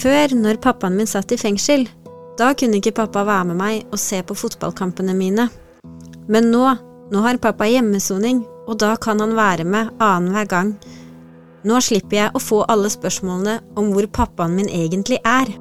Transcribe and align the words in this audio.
Før, 0.00 0.32
når 0.32 0.56
pappaen 0.64 0.94
min 0.96 1.08
satt 1.08 1.32
i 1.34 1.36
fengsel, 1.36 1.82
da 2.40 2.54
kunne 2.56 2.78
ikke 2.78 2.94
pappa 3.02 3.20
være 3.28 3.50
med 3.50 3.58
meg 3.58 3.90
og 3.92 4.00
se 4.00 4.22
på 4.24 4.36
fotballkampene 4.38 5.12
mine. 5.16 5.44
Men 6.30 6.48
nå, 6.48 6.62
nå 7.12 7.24
har 7.26 7.40
pappa 7.42 7.68
hjemmesoning, 7.68 8.40
og 8.64 8.78
da 8.80 8.94
kan 9.02 9.20
han 9.20 9.34
være 9.36 9.66
med 9.68 9.90
annenhver 10.00 10.48
gang. 10.48 10.70
Nå 11.68 11.80
slipper 11.84 12.16
jeg 12.16 12.32
å 12.32 12.40
få 12.40 12.62
alle 12.72 12.88
spørsmålene 12.88 13.58
om 13.76 13.90
hvor 13.92 14.08
pappaen 14.08 14.56
min 14.56 14.70
egentlig 14.72 15.20
er. 15.20 15.52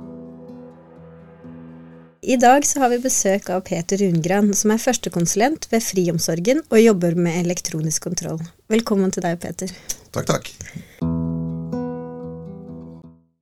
I 2.23 2.37
dag 2.39 2.63
så 2.67 2.83
har 2.83 2.93
vi 2.93 3.03
besøk 3.03 3.49
av 3.51 3.65
Peter 3.67 3.99
Rungran, 3.99 4.53
som 4.55 4.71
er 4.71 4.79
førstekonsulent 4.79 5.67
ved 5.71 5.83
Friomsorgen 5.83 6.63
og 6.69 6.79
jobber 6.79 7.19
med 7.19 7.41
elektronisk 7.43 8.07
kontroll. 8.07 8.39
Velkommen 8.71 9.11
til 9.11 9.25
deg, 9.27 9.39
Peter. 9.43 9.75
Takk, 10.15 10.31
takk. 10.31 10.87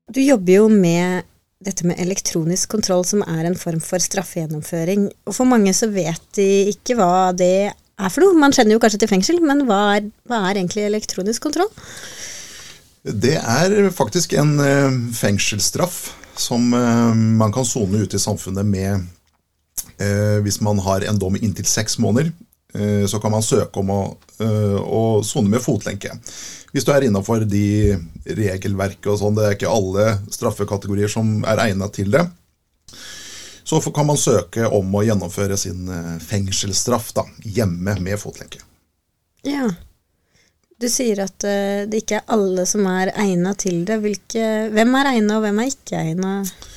Du 0.08 0.22
jobber 0.24 0.54
jo 0.54 0.68
med 0.72 1.26
dette 1.64 1.88
med 1.88 2.00
elektronisk 2.00 2.70
kontroll, 2.72 3.04
som 3.08 3.24
er 3.26 3.48
en 3.48 3.58
form 3.60 3.82
for 3.84 4.00
straffegjennomføring. 4.00 5.10
Og 5.28 5.36
for 5.36 5.50
mange 5.50 5.74
så 5.76 5.90
vet 5.92 6.22
de 6.38 6.48
ikke 6.72 6.96
hva 7.00 7.34
det 7.36 7.72
er 7.74 8.14
for 8.14 8.24
noe. 8.24 8.38
Man 8.38 8.54
kjenner 8.56 8.78
jo 8.78 8.82
kanskje 8.84 9.02
til 9.04 9.12
fengsel, 9.12 9.42
men 9.44 9.66
hva 9.68 9.82
er, 9.98 10.08
hva 10.30 10.46
er 10.48 10.62
egentlig 10.62 10.86
elektronisk 10.88 11.48
kontroll? 11.50 11.72
Det 13.08 13.36
er 13.40 13.76
faktisk 13.96 14.36
en 14.38 14.56
uh, 14.60 14.96
fengselsstraff 15.16 16.00
som 16.38 16.72
uh, 16.76 17.14
man 17.16 17.54
kan 17.56 17.66
sone 17.68 18.04
ute 18.04 18.20
i 18.20 18.22
samfunnet 18.22 18.68
med 18.68 19.08
uh, 20.00 20.38
hvis 20.46 20.62
man 20.64 20.80
har 20.86 21.08
en 21.08 21.20
dom 21.20 21.36
inntil 21.40 21.68
seks 21.68 21.98
måneder. 22.04 22.32
Så 23.08 23.20
kan 23.24 23.32
man 23.32 23.42
søke 23.42 23.80
om 23.80 23.90
å 23.96 25.04
sone 25.26 25.50
med 25.50 25.64
fotlenke 25.64 26.12
hvis 26.76 26.86
du 26.86 26.92
er 26.94 27.08
innafor 27.08 27.46
de 27.48 27.96
regelverket 28.38 29.08
og 29.10 29.16
sånn. 29.22 29.38
Det 29.38 29.46
er 29.48 29.56
ikke 29.56 29.72
alle 29.72 30.04
straffekategorier 30.30 31.10
som 31.10 31.40
er 31.48 31.64
egnet 31.64 31.96
til 31.96 32.12
det. 32.14 32.26
Så 33.68 33.80
kan 33.96 34.06
man 34.08 34.20
søke 34.20 34.68
om 34.68 34.94
å 34.96 35.02
gjennomføre 35.08 35.58
sin 35.60 35.88
eh, 35.90 36.14
fengselsstraff 36.24 37.10
da, 37.18 37.24
hjemme 37.44 37.98
med 38.04 38.20
fotlenke. 38.20 38.62
Ja. 39.48 39.72
Du 40.78 40.86
sier 40.92 41.24
at 41.24 41.42
det 41.42 42.04
ikke 42.04 42.20
er 42.20 42.32
alle 42.36 42.68
som 42.70 42.86
er 42.92 43.10
egnet 43.18 43.64
til 43.64 43.82
det. 43.88 43.98
Hvilke, 44.04 44.44
hvem 44.76 45.00
er 45.00 45.16
egnet, 45.16 45.34
og 45.40 45.48
hvem 45.48 45.64
er 45.64 45.72
ikke 45.72 46.04
egnet? 46.04 46.68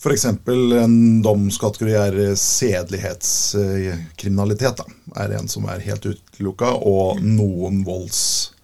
F.eks. 0.00 0.24
en 0.24 1.20
domskategori 1.22 1.92
er 1.92 2.34
sedelighetskriminalitet. 2.40 4.80
Da, 4.80 4.84
er 5.20 5.34
en 5.36 5.44
som 5.52 5.68
er 5.68 5.84
helt 5.84 6.00
utelukka, 6.08 6.72
og 6.88 7.20
noen 7.20 7.84
volds 7.84 8.56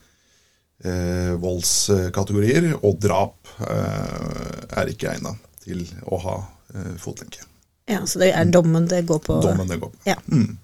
eh, 0.81 1.37
voldskategorier, 1.43 2.81
og 2.81 2.97
drap 3.05 3.37
eh, 3.69 4.81
er 4.81 4.89
ikke 4.95 5.13
egnet 5.13 5.37
til 5.61 5.85
å 6.09 6.17
ha 6.25 6.41
eh, 6.73 6.97
fotlenke. 7.03 7.45
Ja, 7.87 8.01
Så 8.09 8.19
det 8.25 8.33
er 8.33 8.45
dommen 8.49 8.89
det 8.89 9.05
går 9.07 9.21
på? 9.29 9.37
Dommen 9.45 9.69
det 9.69 9.77
går 9.83 9.91
på. 9.93 9.99
Ja. 10.09 10.17
Mm. 10.33 10.57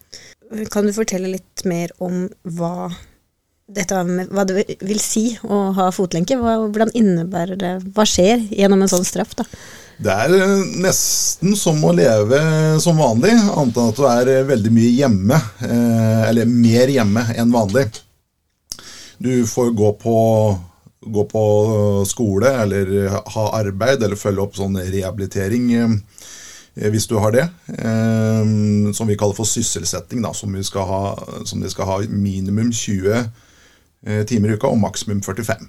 Kan 0.73 0.89
du 0.89 0.93
fortelle 0.97 1.28
litt 1.34 1.65
mer 1.69 1.93
om 2.00 2.33
hva, 2.56 2.89
dette, 3.69 3.93
hva 4.33 4.45
det 4.48 4.65
vil 4.81 5.00
si 5.05 5.37
å 5.45 5.77
ha 5.77 5.93
fotlenke? 5.93 6.41
Hva, 6.41 6.65
hvordan 6.65 6.97
innebærer 6.97 7.61
det? 7.61 7.84
Hva 7.93 8.09
skjer 8.09 8.41
gjennom 8.48 8.81
en 8.84 8.93
sånn 8.97 9.05
straff? 9.05 9.37
da? 9.37 9.45
Det 10.03 10.11
er 10.11 10.33
eh, 10.34 10.62
nesten 10.83 11.55
som 11.58 11.78
å 11.86 11.92
leve 11.95 12.39
som 12.83 12.98
vanlig, 12.98 13.34
annet 13.36 13.77
enn 13.78 13.91
at 13.92 13.98
du 14.00 14.06
er 14.09 14.48
veldig 14.48 14.72
mye 14.75 14.91
hjemme. 14.97 15.39
Eh, 15.62 16.22
eller 16.31 16.48
mer 16.50 16.91
hjemme 16.91 17.22
enn 17.39 17.53
vanlig. 17.55 17.86
Du 19.22 19.47
får 19.47 19.70
gå 19.78 19.92
på, 20.03 20.17
gå 21.06 21.25
på 21.31 21.42
skole 22.11 22.50
eller 22.64 22.91
ha 23.12 23.44
arbeid 23.61 24.03
eller 24.03 24.19
følge 24.19 24.42
opp 24.42 24.59
sånn 24.59 24.81
rehabilitering 24.81 25.69
hvis 26.72 27.06
du 27.06 27.15
har 27.22 27.34
det. 27.37 27.44
Som 28.97 29.06
vi 29.06 29.19
kaller 29.21 29.37
for 29.37 29.47
sysselsetting, 29.47 30.25
da, 30.25 30.32
som, 30.34 30.56
ha, 30.56 31.03
som 31.47 31.62
de 31.62 31.71
skal 31.71 31.87
ha 31.87 32.00
minimum 32.09 32.72
20 32.75 33.28
timer 34.26 34.50
i 34.50 34.59
uka 34.59 34.72
og 34.72 34.81
maksimum 34.82 35.22
45. 35.22 35.69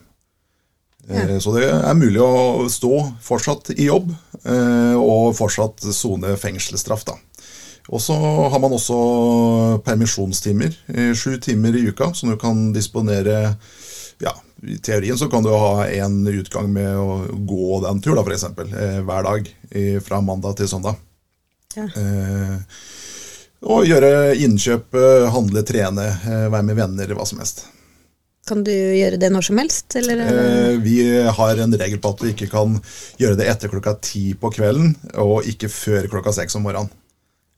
Ja. 1.10 1.40
Så 1.44 1.52
det 1.58 1.68
er 1.68 1.98
mulig 2.00 2.22
å 2.24 2.70
stå 2.72 2.94
fortsatt 3.24 3.74
i 3.76 3.90
jobb 3.90 4.14
og 4.96 5.34
fortsatt 5.36 5.84
sone 5.92 6.32
fengselsstraff. 6.40 7.04
da. 7.08 7.18
Og 7.92 8.00
så 8.00 8.16
har 8.16 8.62
man 8.64 8.72
også 8.72 8.98
permisjonstimer, 9.84 10.72
sju 11.12 11.36
timer 11.44 11.76
i 11.76 11.86
uka, 11.92 12.14
som 12.16 12.32
du 12.32 12.38
kan 12.40 12.70
disponere 12.76 13.58
ja, 14.24 14.32
I 14.64 14.78
teorien 14.80 15.20
så 15.20 15.28
kan 15.32 15.44
du 15.44 15.52
ha 15.52 15.90
en 15.92 16.22
utgang 16.32 16.72
med 16.72 16.96
å 16.96 17.20
gå 17.36 17.82
den 17.84 18.00
tur, 18.04 18.16
da, 18.16 18.24
f.eks. 18.24 18.48
Eh, 18.64 19.02
hver 19.04 19.28
dag 19.28 19.52
fra 20.08 20.22
mandag 20.24 20.56
til 20.62 20.72
søndag. 20.72 21.04
Ja. 21.76 21.86
Eh, 21.98 22.58
og 23.64 23.88
gjøre 23.88 24.36
innkjøp, 24.44 24.94
eh, 25.00 25.30
handle, 25.32 25.64
trene, 25.64 26.08
eh, 26.28 26.50
være 26.52 26.68
med 26.68 26.76
venner, 26.76 27.16
hva 27.16 27.26
som 27.26 27.40
helst. 27.40 27.66
Kan 28.48 28.64
du 28.68 28.74
gjøre 28.74 29.20
det 29.22 29.30
når 29.32 29.46
som 29.48 29.62
helst? 29.62 29.96
Eh, 29.96 30.74
vi 30.84 30.98
har 31.38 31.62
en 31.64 31.78
regel 31.80 32.02
på 32.04 32.12
at 32.12 32.24
du 32.24 32.32
ikke 32.34 32.50
kan 32.52 32.76
gjøre 33.22 33.40
det 33.40 33.48
etter 33.48 33.72
klokka 33.72 33.96
ti 34.04 34.34
på 34.36 34.52
kvelden, 34.52 34.98
og 35.24 35.48
ikke 35.48 35.72
før 35.72 36.10
klokka 36.12 36.36
seks 36.36 36.60
om 36.60 36.68
morgenen. 36.68 36.92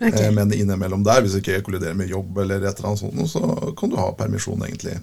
Okay. 0.01 0.25
Eh, 0.25 0.31
men 0.31 0.53
innimellom 0.53 1.03
der, 1.03 1.22
hvis 1.23 1.38
det 1.38 1.44
ikke 1.44 1.62
kolliderer 1.69 1.96
med 1.96 2.12
jobb, 2.12 2.38
eller 2.44 2.59
et 2.59 2.79
eller 2.79 2.90
annet 2.90 3.00
sånt, 3.00 3.29
så 3.31 3.73
kan 3.79 3.91
du 3.91 3.96
ha 3.96 4.09
permisjon. 4.18 4.63
egentlig. 4.66 4.97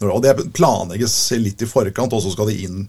Og 0.00 0.22
Det 0.22 0.52
planlegges 0.56 1.16
litt 1.36 1.62
i 1.62 1.68
forkant, 1.68 2.12
og 2.12 2.22
så 2.24 2.32
skal 2.32 2.48
de 2.48 2.56
inn 2.64 2.86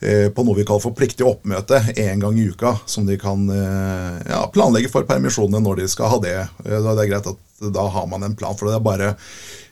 eh, 0.00 0.32
på 0.32 0.44
noe 0.44 0.56
vi 0.56 0.64
kaller 0.64 0.86
for 0.86 0.96
pliktig 0.96 1.26
oppmøte 1.28 1.82
én 2.00 2.22
gang 2.24 2.38
i 2.40 2.48
uka. 2.48 2.78
Som 2.86 3.04
de 3.06 3.18
kan 3.20 3.44
eh, 3.52 4.24
ja, 4.32 4.40
planlegge 4.52 4.92
for 4.92 5.04
permisjonene 5.04 5.60
når 5.60 5.82
de 5.82 5.90
skal 5.92 6.14
ha 6.14 6.22
det. 6.24 6.38
Da 6.64 6.80
er 6.80 6.96
det 6.96 7.10
greit 7.12 7.28
at 7.34 7.44
Da 7.72 7.86
har 7.88 8.08
man 8.08 8.24
en 8.24 8.36
plan 8.36 8.56
for 8.56 8.68
det. 8.68 8.76
Det 8.76 8.80
er 8.80 8.88
bare 8.88 9.14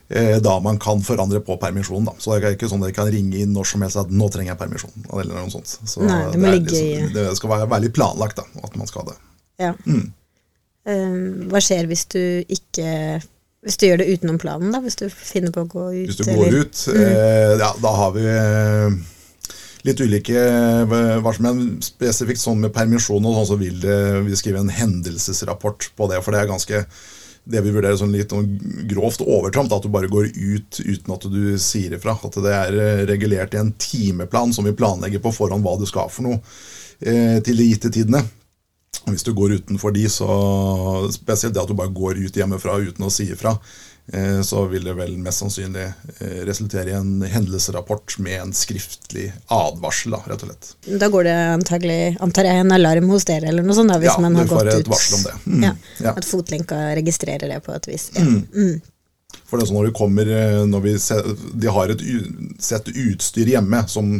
da 0.09 0.59
man 0.60 0.76
kan 0.78 1.00
forandre 1.03 1.41
på 1.41 1.56
permisjonen. 1.59 2.04
Da. 2.10 2.12
Så 2.20 2.34
det 2.34 2.48
er 2.48 2.56
ikke 2.59 2.69
sånn 2.69 2.82
at 2.84 2.91
de 2.91 2.97
kan 2.97 3.09
ringe 3.10 3.38
inn 3.41 3.54
når 3.56 3.70
som 3.70 3.82
helst 3.82 3.97
at 3.97 4.10
'nå 4.12 4.28
trenger 4.31 4.53
jeg 4.53 4.60
permisjon'. 4.60 5.06
eller 5.09 5.38
noe 5.38 5.50
sånt. 5.50 5.78
Så 5.88 6.04
Nei, 6.04 6.19
det, 6.32 6.41
det, 6.42 6.53
liksom, 6.59 7.15
det 7.15 7.25
skal 7.38 7.54
være 7.54 7.70
veldig 7.72 7.92
planlagt 7.97 8.37
da, 8.37 8.44
at 8.69 8.76
man 8.76 8.91
skal 8.91 9.03
ha 9.03 9.15
det. 9.15 9.16
Ja. 9.65 9.72
Mm. 9.87 10.12
Um, 10.84 11.47
hva 11.48 11.62
skjer 11.65 11.87
hvis 11.88 12.04
du 12.12 12.20
ikke 12.53 13.22
Hvis 13.65 13.78
du 13.81 13.87
gjør 13.87 14.03
det 14.03 14.10
utenom 14.12 14.37
planen, 14.37 14.75
da? 14.75 14.82
Hvis 14.84 14.98
du 15.00 15.06
finner 15.09 15.48
på 15.54 15.62
å 15.65 15.69
gå 15.70 15.84
ut? 15.94 16.10
Hvis 16.10 16.19
du 16.21 16.26
går 16.28 16.42
eller? 16.50 16.66
ut, 16.66 16.81
mm. 16.84 16.98
eh, 17.00 17.53
ja, 17.62 17.71
da 17.81 17.92
har 17.97 18.10
vi 18.12 18.25
eh, 18.28 18.97
litt 19.88 20.03
ulike 20.04 20.42
varsel. 21.25 21.62
spesifikt 21.81 22.42
sånn 22.42 22.60
med 22.60 22.75
permisjon 22.76 23.25
og 23.25 23.38
sånn, 23.38 23.48
så 23.48 23.56
vil 23.56 23.78
det, 23.81 23.97
vi 24.26 24.36
skrive 24.36 24.60
en 24.60 24.69
hendelsesrapport 24.69 25.88
på 25.97 26.10
det. 26.12 26.21
For 26.21 26.36
det 26.36 26.42
er 26.42 26.50
ganske 26.53 26.82
det 27.44 27.60
vi 27.60 27.72
vurderer 27.75 27.97
som 28.00 28.12
litt 28.12 28.32
grovt 28.88 29.21
overtramp. 29.21 29.72
At 29.72 29.84
du 29.84 29.93
bare 29.93 30.10
går 30.12 30.31
ut 30.32 30.81
uten 30.81 31.15
at 31.15 31.27
du 31.31 31.43
sier 31.60 31.97
ifra. 31.97 32.16
At 32.16 32.38
det 32.44 32.55
er 32.55 32.78
eh, 32.78 33.03
regulert 33.10 33.55
i 33.55 33.60
en 33.60 33.75
timeplan 33.78 34.55
som 34.56 34.69
vi 34.69 34.77
planlegger 34.77 35.22
på 35.25 35.34
forhånd 35.34 35.65
hva 35.65 35.77
du 35.81 35.87
skal 35.88 36.10
for 36.12 36.28
noe 36.28 36.41
eh, 37.00 37.41
til 37.44 37.60
de 37.60 37.69
gitte 37.69 37.93
tidene. 37.94 38.25
Hvis 39.04 39.27
du 39.27 39.34
går 39.37 39.59
utenfor 39.59 39.93
de, 39.93 40.06
så 40.09 40.28
spesielt 41.12 41.53
det 41.54 41.60
at 41.60 41.69
du 41.69 41.77
bare 41.77 41.93
går 41.93 42.22
ut 42.25 42.37
hjemmefra 42.38 42.78
uten 42.81 43.04
å 43.04 43.12
si 43.12 43.27
ifra, 43.34 43.53
så 44.44 44.66
vil 44.69 44.84
det 44.84 44.92
vel 44.98 45.15
mest 45.19 45.41
sannsynlig 45.41 45.84
eh, 45.84 46.41
resultere 46.44 46.92
i 46.92 46.97
en 46.98 47.22
hendelsesrapport 47.22 48.19
med 48.25 48.41
en 48.42 48.53
skriftlig 48.56 49.31
advarsel, 49.53 50.16
da, 50.16 50.20
rett 50.28 50.44
og 50.44 50.50
slett. 50.50 50.72
Da 51.00 51.09
går 51.12 51.28
det 51.28 51.37
antagelig, 51.54 52.00
antar 52.25 52.50
jeg, 52.50 52.65
en 52.65 52.75
alarm 52.76 53.09
hos 53.15 53.25
dere 53.28 53.48
eller 53.48 53.65
noe 53.65 53.76
sånt? 53.76 53.92
da, 53.94 54.00
hvis 54.03 54.12
ja, 54.12 54.19
man 54.20 54.37
har 54.37 54.50
gått 54.50 54.60
ut? 54.60 54.72
Ja, 54.72 54.76
du 54.76 54.76
får 54.76 54.84
et 54.84 54.92
varsel 54.92 55.19
om 55.19 55.26
det. 55.28 55.37
Mm, 55.47 55.65
ja, 55.65 55.75
ja. 56.04 56.16
At 56.16 56.28
fotlenka 56.28 56.81
registrerer 57.00 57.54
det 57.54 57.60
på 57.65 57.72
et 57.76 57.88
vis. 57.88 58.10
Ja. 58.15 58.26
Mm. 58.28 58.42
Mm. 58.53 59.41
For 59.44 59.59
det 59.59 59.65
er 59.65 59.72
sånn 59.72 59.81
når 59.81 59.94
kommer 59.97 60.28
eh, 60.31 60.62
når 60.69 60.82
vi 60.84 60.92
ser, 61.03 61.26
De 61.59 61.71
har 61.75 61.91
et 61.91 62.03
sett 62.62 62.89
utstyr 62.92 63.50
hjemme 63.57 63.83
som 63.91 64.12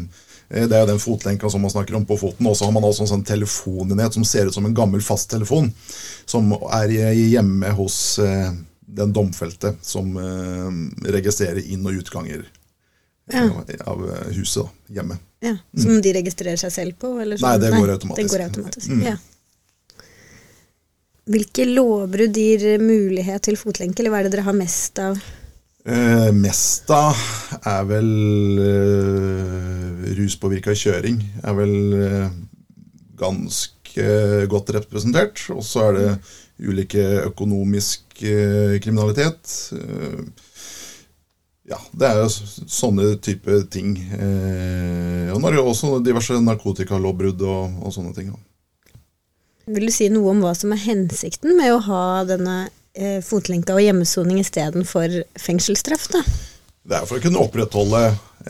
Eh, 0.49 0.67
det 0.69 0.77
er 0.77 0.87
den 0.89 1.01
fotlenka 1.01 1.51
som 1.51 1.63
man 1.65 1.73
snakker 1.73 1.97
om 1.97 2.07
på 2.07 2.19
foten. 2.21 2.47
Og 2.47 2.57
så 2.57 2.65
har 2.65 2.73
man 2.75 2.85
også 2.85 3.05
en 3.05 3.13
sånn 3.17 3.27
telefonenhet 3.27 4.17
som 4.17 4.27
ser 4.29 4.49
ut 4.49 4.57
som 4.57 4.67
en 4.67 4.77
gammel 4.77 5.03
fasttelefon. 5.05 5.71
Som 6.27 6.55
er 6.73 6.95
hjemme 7.15 7.73
hos 7.79 8.19
eh, 8.23 8.53
den 8.87 9.13
domfelte 9.17 9.75
som 9.83 10.17
eh, 10.21 11.11
registrerer 11.15 11.63
inn- 11.65 11.87
og 11.87 12.03
utganger 12.03 12.45
ja. 13.33 13.47
av 13.89 14.03
huset 14.37 14.65
da, 14.65 14.97
hjemme. 14.99 15.19
Ja, 15.45 15.55
Som 15.77 15.97
mm. 15.97 16.03
de 16.05 16.13
registrerer 16.19 16.61
seg 16.61 16.73
selv 16.73 16.99
på? 17.01 17.15
Nei, 17.21 17.55
det 17.61 17.71
går 17.73 17.95
automatisk. 17.97 18.21
Det 18.21 18.33
går 18.33 18.45
automatisk. 18.49 18.91
Mm. 18.93 19.07
Ja. 19.07 19.17
Hvilke 21.25 21.65
lovbrudd 21.69 22.37
gir 22.37 22.67
mulighet 22.81 23.47
til 23.47 23.57
fotlenke, 23.57 24.03
eller 24.03 24.13
hva 24.13 24.21
er 24.21 24.29
det 24.29 24.35
dere 24.37 24.45
har 24.45 24.57
mest 24.57 25.01
av? 25.01 25.21
Eh, 25.85 26.31
av 26.97 27.23
er 27.69 27.83
vel 27.89 28.11
eh, 28.65 30.13
ruspåvirka 30.17 30.73
kjøring. 30.77 31.19
Er 31.45 31.57
vel 31.59 31.75
eh, 31.99 32.31
ganske 33.21 33.84
godt 34.51 34.73
representert. 34.75 35.45
Og 35.55 35.63
så 35.67 35.89
er 35.89 35.99
det 35.99 36.09
ulike 36.65 37.05
økonomisk 37.29 38.25
eh, 38.25 38.81
kriminalitet. 38.83 39.53
Eh, 39.79 40.25
Ja, 41.65 41.79
det 41.97 42.09
er 42.09 42.19
jo 42.21 42.29
sånne 42.29 43.15
type 43.25 43.63
ting. 43.73 43.95
Eh, 43.97 45.31
og 45.33 45.47
er 45.49 45.55
det 45.57 45.63
også 45.63 45.97
diverse 46.05 46.37
narkotikalovbrudd 46.45 47.41
og, 47.41 47.79
og 47.81 47.95
sånne 47.95 48.13
ting. 48.17 48.35
Vil 49.73 49.89
du 49.89 49.93
si 49.95 50.11
noe 50.13 50.35
om 50.35 50.43
hva 50.45 50.53
som 50.57 50.75
er 50.77 50.83
hensikten 50.85 51.57
med 51.57 51.73
å 51.73 51.81
ha 51.87 52.03
denne 52.29 52.67
eh, 52.93 53.23
fotlenka 53.25 53.79
og 53.79 53.81
hjemmesoning 53.81 54.43
istedenfor 54.43 55.23
fengselsstraff? 55.41 56.11
da? 56.13 56.21
Det 56.85 56.97
er 56.99 57.07
for 57.09 57.17
å 57.17 57.25
kunne 57.25 57.41
opprettholde 57.41 58.01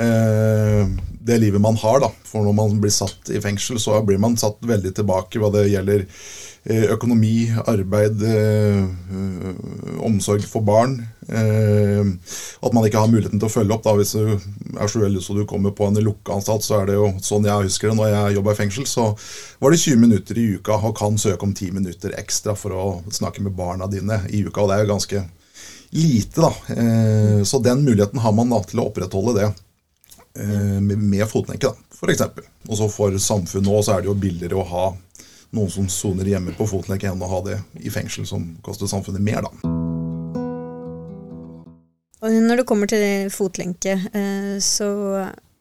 eh, 0.03 0.89
det 1.25 1.37
livet 1.39 1.63
man 1.63 1.77
har. 1.79 2.01
da. 2.03 2.11
For 2.27 2.43
når 2.43 2.57
man 2.59 2.81
blir 2.83 2.91
satt 2.91 3.31
i 3.31 3.39
fengsel, 3.43 3.79
så 3.79 4.01
blir 4.03 4.19
man 4.19 4.35
satt 4.41 4.59
veldig 4.67 4.91
tilbake 4.97 5.39
hva 5.39 5.53
det 5.55 5.69
gjelder 5.71 6.03
eh, 6.03 6.89
økonomi, 6.97 7.47
arbeid, 7.71 8.25
eh, 8.27 10.01
omsorg 10.03 10.49
for 10.51 10.67
barn. 10.67 10.97
Eh, 11.31 12.03
at 12.59 12.75
man 12.75 12.89
ikke 12.89 13.05
har 13.05 13.13
muligheten 13.13 13.39
til 13.39 13.47
å 13.47 13.55
følge 13.55 13.79
opp. 13.79 13.87
da, 13.87 13.95
Hvis 14.01 14.17
du 14.19 14.35
er 14.35 14.91
så 14.91 15.05
uheldig 15.05 15.23
så 15.23 15.39
du 15.39 15.45
kommer 15.47 15.71
på 15.71 15.87
en 15.87 16.03
lukkeanstalt, 16.03 16.67
så 16.67 16.81
er 16.81 16.91
det 16.91 16.99
jo 16.99 17.13
sånn 17.23 17.47
jeg 17.47 17.71
husker 17.71 17.93
det 17.93 18.01
når 18.01 18.13
jeg 18.17 18.41
jobba 18.41 18.57
i 18.57 18.61
fengsel. 18.65 18.91
Så 18.91 19.07
var 19.63 19.71
det 19.71 19.79
20 19.87 20.03
minutter 20.09 20.43
i 20.43 20.51
uka 20.59 20.83
og 20.83 20.99
kan 20.99 21.23
søke 21.23 21.47
om 21.47 21.55
10 21.55 21.79
minutter 21.79 22.19
ekstra 22.19 22.59
for 22.59 22.75
å 22.75 22.91
snakke 23.15 23.47
med 23.47 23.55
barna 23.55 23.87
dine 23.87 24.25
i 24.35 24.43
uka. 24.43 24.67
og 24.67 24.75
det 24.75 24.81
er 24.81 24.87
jo 24.89 24.93
ganske 24.97 25.25
lite, 25.95 26.43
da. 26.43 27.45
Så 27.47 27.61
den 27.63 27.85
muligheten 27.87 28.19
har 28.21 28.35
man 28.35 28.51
da 28.51 28.59
til 28.67 28.83
å 28.83 28.89
opprettholde 28.91 29.35
det 29.39 29.49
Eh, 30.39 30.81
med 30.81 31.29
fotlenke, 31.31 31.69
f.eks. 31.95 32.23
Og 32.69 32.79
så 32.79 32.89
for 32.91 33.15
samfunnet 33.23 33.71
òg, 33.71 33.85
så 33.87 33.95
er 33.95 34.03
det 34.03 34.09
jo 34.09 34.17
billigere 34.19 34.59
å 34.59 34.67
ha 34.67 34.87
noen 35.55 35.71
som 35.71 35.87
soner 35.87 36.27
hjemme 36.27 36.57
på 36.59 36.67
fotlenke, 36.67 37.07
enn 37.07 37.23
å 37.23 37.29
ha 37.31 37.39
det 37.47 37.61
i 37.87 37.93
fengsel, 37.95 38.27
som 38.27 38.49
koster 38.67 38.91
samfunnet 38.91 39.23
mer, 39.23 39.47
da. 39.47 39.71
Og 42.25 42.35
når 42.49 42.63
det 42.63 42.67
kommer 42.67 42.91
til 42.91 43.31
fotlenke, 43.31 43.95
eh, 44.11 44.57
så 44.59 44.91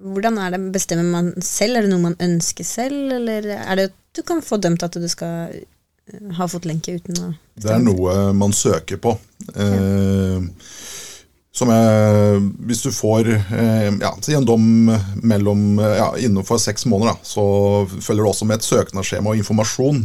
hvordan 0.02 0.42
er 0.42 0.56
det, 0.56 0.64
bestemmer 0.74 1.06
man 1.06 1.30
selv? 1.46 1.78
Er 1.78 1.86
det 1.86 1.94
noe 1.94 2.08
man 2.08 2.18
ønsker 2.18 2.66
selv, 2.66 3.14
eller 3.20 3.52
er 3.60 3.78
det 3.78 3.92
at 3.92 4.00
du 4.18 4.24
kan 4.26 4.42
få 4.42 4.58
dømt 4.58 4.82
at 4.82 4.98
du 4.98 5.06
skal 5.12 5.54
eh, 6.12 6.48
fått 6.52 6.66
lenke 6.66 6.98
uten 6.98 7.22
å? 7.22 7.30
Det 7.56 7.72
er 7.72 7.84
noe 7.84 8.34
man 8.36 8.56
søker 8.56 9.00
på. 9.02 9.16
Eh, 9.56 10.42
Som 11.54 11.70
er, 11.70 12.40
hvis 12.66 12.82
du 12.82 12.90
får 12.90 13.28
eh, 13.30 13.90
ja, 14.02 14.10
en 14.34 14.46
dom 14.46 14.90
mellom, 15.22 15.78
ja, 15.78 16.10
innenfor 16.18 16.58
seks 16.58 16.88
måneder, 16.90 17.14
da, 17.14 17.20
så 17.22 17.44
følger 17.94 18.24
det 18.24 18.32
også 18.32 18.48
med 18.50 18.58
et 18.58 18.66
søknadsskjema 18.66 19.30
og 19.30 19.38
informasjon 19.38 20.00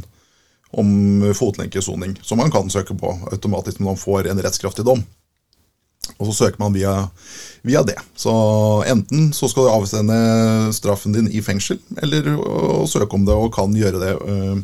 om 0.77 0.91
fotlenkesoning, 1.33 2.19
som 2.21 2.37
man 2.43 2.53
kan 2.53 2.69
søke 2.69 2.93
på 2.93 3.15
automatisk 3.33 3.81
når 3.81 3.95
man 3.95 4.03
får 4.03 4.29
en 4.29 4.43
rettskraftig 4.45 4.85
dom. 4.85 5.01
Og 6.19 6.29
så 6.29 6.35
søker 6.45 6.61
man 6.61 6.77
via, 6.77 6.93
via 7.65 7.83
det. 7.85 7.97
Så 8.17 8.33
enten 8.89 9.31
så 9.37 9.49
skal 9.49 9.67
du 9.67 9.73
avsende 9.73 10.19
straffen 10.77 11.17
din 11.17 11.29
i 11.33 11.41
fengsel, 11.45 11.81
eller 12.03 12.29
søke 12.89 13.17
om 13.17 13.25
det 13.25 13.37
og 13.37 13.53
kan 13.55 13.73
gjøre 13.77 14.01
det 14.05 14.15
øh, 14.21 14.61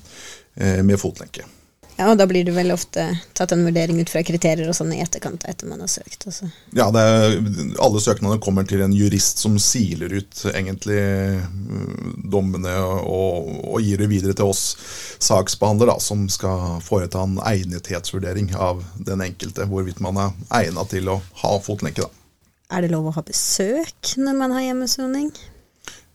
med 0.55 1.01
fotlenke. 1.01 1.47
Ja, 1.95 2.09
og 2.11 2.19
da 2.19 2.27
blir 2.27 2.43
det 2.43 2.55
vel 2.57 2.73
ofte 2.75 3.05
tatt 3.39 3.53
en 3.55 3.63
vurdering 3.63 4.01
ut 4.03 4.11
fra 4.11 4.25
kriterier 4.27 4.67
og 4.67 4.75
sånn 4.75 4.91
i 4.97 4.99
etterkant 5.03 5.45
etter 5.47 5.69
man 5.71 5.85
har 5.85 5.91
søkt. 5.91 6.27
Også. 6.27 6.49
Ja, 6.75 6.89
er, 6.91 7.37
alle 7.83 8.03
søknadene 8.03 8.43
kommer 8.43 8.67
til 8.67 8.83
en 8.83 8.95
jurist 8.97 9.39
som 9.45 9.55
siler 9.63 10.17
ut 10.19 10.43
egentlig 10.51 10.99
mm, 11.45 12.27
dommene 12.35 12.75
og, 12.83 13.53
og 13.71 13.79
gir 13.85 14.03
det 14.03 14.11
videre 14.11 14.35
til 14.35 14.51
oss 14.51 14.65
saksbehandler, 15.23 15.93
da, 15.93 15.99
som 16.03 16.27
skal 16.33 16.81
foreta 16.83 17.23
en 17.23 17.39
egnethetsvurdering 17.47 18.51
av 18.59 18.83
den 18.99 19.23
enkelte, 19.23 19.69
hvorvidt 19.71 20.03
man 20.03 20.19
er 20.19 20.35
egnet 20.65 20.91
til 20.91 21.15
å 21.15 21.21
ha 21.45 21.57
fotlenke. 21.63 22.09
Da. 22.09 22.11
Er 22.75 22.83
det 22.83 22.91
lov 22.91 23.07
å 23.07 23.15
ha 23.15 23.23
besøk 23.23 24.17
når 24.19 24.41
man 24.43 24.57
har 24.57 24.67
hjemmesoning? 24.67 25.31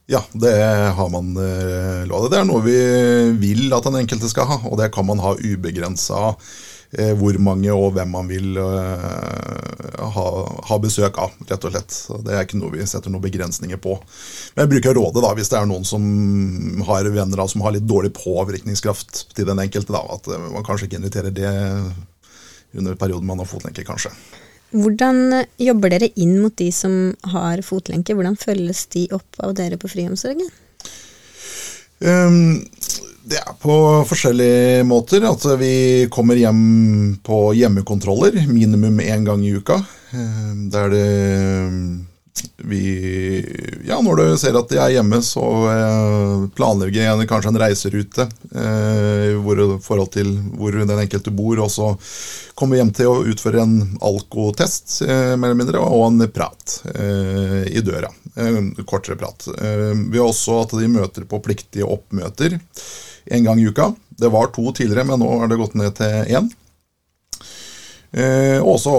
Ja, 0.10 0.24
det 0.34 0.56
har 0.98 1.10
man 1.10 1.38
eh, 1.38 2.08
lov 2.10 2.32
Det 2.32 2.40
er 2.40 2.48
noe 2.50 2.64
vi 2.66 2.80
vil 3.38 3.70
at 3.78 3.86
den 3.86 4.00
enkelte 4.00 4.30
skal 4.32 4.48
ha, 4.50 4.56
og 4.66 4.80
det 4.80 4.88
kan 4.96 5.06
man 5.06 5.22
ha 5.22 5.36
ubegrensa 5.38 6.32
eh, 6.98 7.12
hvor 7.20 7.38
mange 7.46 7.70
og 7.70 7.94
hvem 7.94 8.10
man 8.18 8.32
vil 8.32 8.58
uh, 8.58 10.02
ha, 10.16 10.26
ha, 10.66 10.80
besøk 10.82 11.22
av, 11.22 11.38
rett 11.46 11.70
og 11.70 11.76
slett. 11.76 12.00
Det 12.26 12.34
er 12.34 12.48
ikke 12.48 12.58
noe 12.58 12.74
vi 12.74 12.90
setter 12.90 13.14
noen 13.14 13.28
begrensninger 13.28 13.78
på. 13.78 14.00
Men 14.56 14.66
jeg 14.66 14.74
bruker 14.74 14.98
rådet 14.98 15.28
da, 15.28 15.36
hvis 15.38 15.54
det 15.54 15.62
er 15.62 15.70
noen 15.70 15.86
som 15.86 16.02
har 16.90 17.14
venner 17.14 17.44
da, 17.44 17.46
som 17.54 17.62
har 17.68 17.78
litt 17.78 17.86
dårlig 17.86 18.16
påvirkningskraft 18.18 19.28
til 19.38 19.46
den 19.52 19.62
enkelte, 19.62 19.94
da, 19.94 20.02
at 20.18 20.34
man 20.50 20.66
kanskje 20.66 20.90
ikke 20.90 21.04
inviterer 21.04 21.38
det 21.38 21.54
under 22.74 22.98
perioden 22.98 23.30
man 23.30 23.46
har 23.46 23.54
fotlenke, 23.54 23.86
kanskje. 23.86 24.10
Hvordan 24.70 25.46
jobber 25.58 25.94
dere 25.96 26.12
inn 26.22 26.36
mot 26.42 26.54
de 26.60 26.70
som 26.74 27.14
har 27.32 27.64
fotlenke? 27.66 28.14
Hvordan 28.14 28.38
følges 28.38 28.86
de 28.94 29.08
opp 29.16 29.40
av 29.42 29.56
dere 29.58 29.80
på 29.82 29.90
friomsorgen? 29.90 30.50
Um, 32.00 32.62
det 33.26 33.42
er 33.42 33.56
på 33.62 33.78
forskjellige 34.10 34.86
måter. 34.88 35.26
At 35.26 35.46
vi 35.62 36.08
kommer 36.14 36.38
hjem 36.38 37.18
på 37.26 37.50
hjemmekontroller 37.58 38.38
minimum 38.50 39.02
én 39.02 39.26
gang 39.26 39.42
i 39.46 39.56
uka. 39.58 39.82
Um, 40.14 40.70
der 40.74 40.94
det 40.94 41.10
vi 42.58 43.46
Ja, 43.88 44.00
når 44.04 44.20
du 44.20 44.38
ser 44.38 44.58
at 44.60 44.72
jeg 44.74 44.82
er 44.84 44.96
hjemme, 45.00 45.22
så 45.26 45.44
eh, 45.72 46.46
planlegger 46.58 47.06
jeg 47.06 47.30
kanskje 47.30 47.54
en 47.54 47.60
reiserute 47.62 48.26
eh, 48.52 49.32
i 49.34 49.78
forhold 49.84 50.12
til 50.14 50.32
hvor 50.58 50.76
den 50.76 50.94
enkelte 50.96 51.34
bor. 51.34 51.62
Og 51.64 51.72
så 51.74 51.90
kommer 52.60 52.76
vi 52.76 52.82
hjem 52.84 52.94
til 52.96 53.12
å 53.12 53.24
utføre 53.32 53.64
en 53.64 53.76
alkotest, 54.06 55.02
eh, 55.08 55.36
mer 55.36 55.52
eller 55.52 55.62
mindre, 55.64 55.84
og 55.84 56.08
en 56.10 56.28
prat 56.34 56.80
eh, 56.94 57.66
i 57.72 57.84
døra. 57.86 58.12
En 58.40 58.72
kortere 58.84 59.18
prat. 59.20 59.50
Eh, 59.56 59.94
vi 60.12 60.20
har 60.20 60.28
også 60.28 60.62
at 60.64 60.78
de 60.80 60.92
møter 60.92 61.28
på 61.30 61.42
pliktige 61.44 61.88
oppmøter 61.88 62.60
en 63.30 63.46
gang 63.46 63.60
i 63.62 63.70
uka. 63.70 63.92
Det 64.20 64.32
var 64.34 64.52
to 64.54 64.70
tidligere, 64.76 65.08
men 65.08 65.22
nå 65.24 65.32
er 65.40 65.50
det 65.52 65.62
gått 65.62 65.78
ned 65.80 65.96
til 65.98 66.36
én. 66.36 66.50
Eh, 68.12 68.58
også 68.66 68.92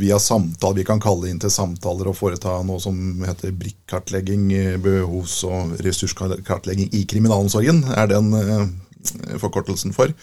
via 0.00 0.18
samtale. 0.18 0.78
Vi 0.80 0.84
kan 0.88 1.00
kalle 1.02 1.28
inn 1.28 1.40
til 1.42 1.52
samtaler 1.52 2.08
og 2.08 2.16
foreta 2.16 2.54
noe 2.64 2.80
som 2.80 2.96
heter 3.26 3.52
BRIC-kartlegging, 3.52 4.46
eh, 4.56 4.76
behovs- 4.80 5.42
og 5.44 5.76
ressurskartlegging 5.84 6.88
i 6.96 7.04
kriminalomsorgen, 7.04 7.84
er 7.92 8.06
den 8.08 8.32
eh, 8.32 8.64
forkortelsen 9.42 9.92
for. 9.92 10.14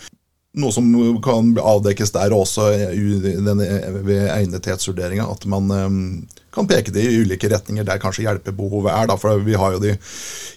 Noe 0.58 0.74
som 0.74 0.88
kan 1.22 1.52
avdekkes 1.62 2.12
der 2.16 2.34
også 2.34 2.72
ved 2.74 4.24
egnethetsvurderinga, 4.34 5.28
at 5.30 5.46
man 5.50 5.72
eh, 5.76 5.98
kan 6.54 6.70
peke 6.70 6.94
det 6.94 7.04
i 7.06 7.20
ulike 7.22 7.50
retninger 7.52 7.86
der 7.86 8.02
kanskje 8.02 8.26
hjelpebehovet 8.26 8.90
er. 8.94 9.10
Da, 9.12 9.18
for 9.22 9.44
vi 9.46 9.58
har 9.60 9.76
jo 9.76 9.84
de 9.84 9.94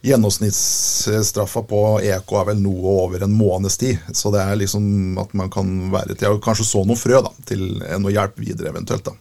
Gjennomsnittsstraffa 0.01 1.61
på 1.69 1.81
EK 2.01 2.33
er 2.41 2.47
vel 2.49 2.63
noe 2.65 2.95
over 3.03 3.27
en 3.27 3.35
måneds 3.37 3.77
tid. 3.83 4.01
Så 4.17 4.33
det 4.33 4.41
er 4.41 4.57
liksom 4.63 5.19
at 5.21 5.35
man 5.37 5.53
kan 5.53 5.69
være 5.93 6.17
til 6.17 6.37
å 6.37 6.41
kanskje 6.41 6.69
så 6.71 6.87
noe 6.89 6.97
frø 6.97 7.21
da, 7.27 7.35
til 7.45 7.67
noe 8.01 8.15
hjelp 8.15 8.41
videre 8.41 8.73
eventuelt. 8.73 9.11
da. 9.11 9.17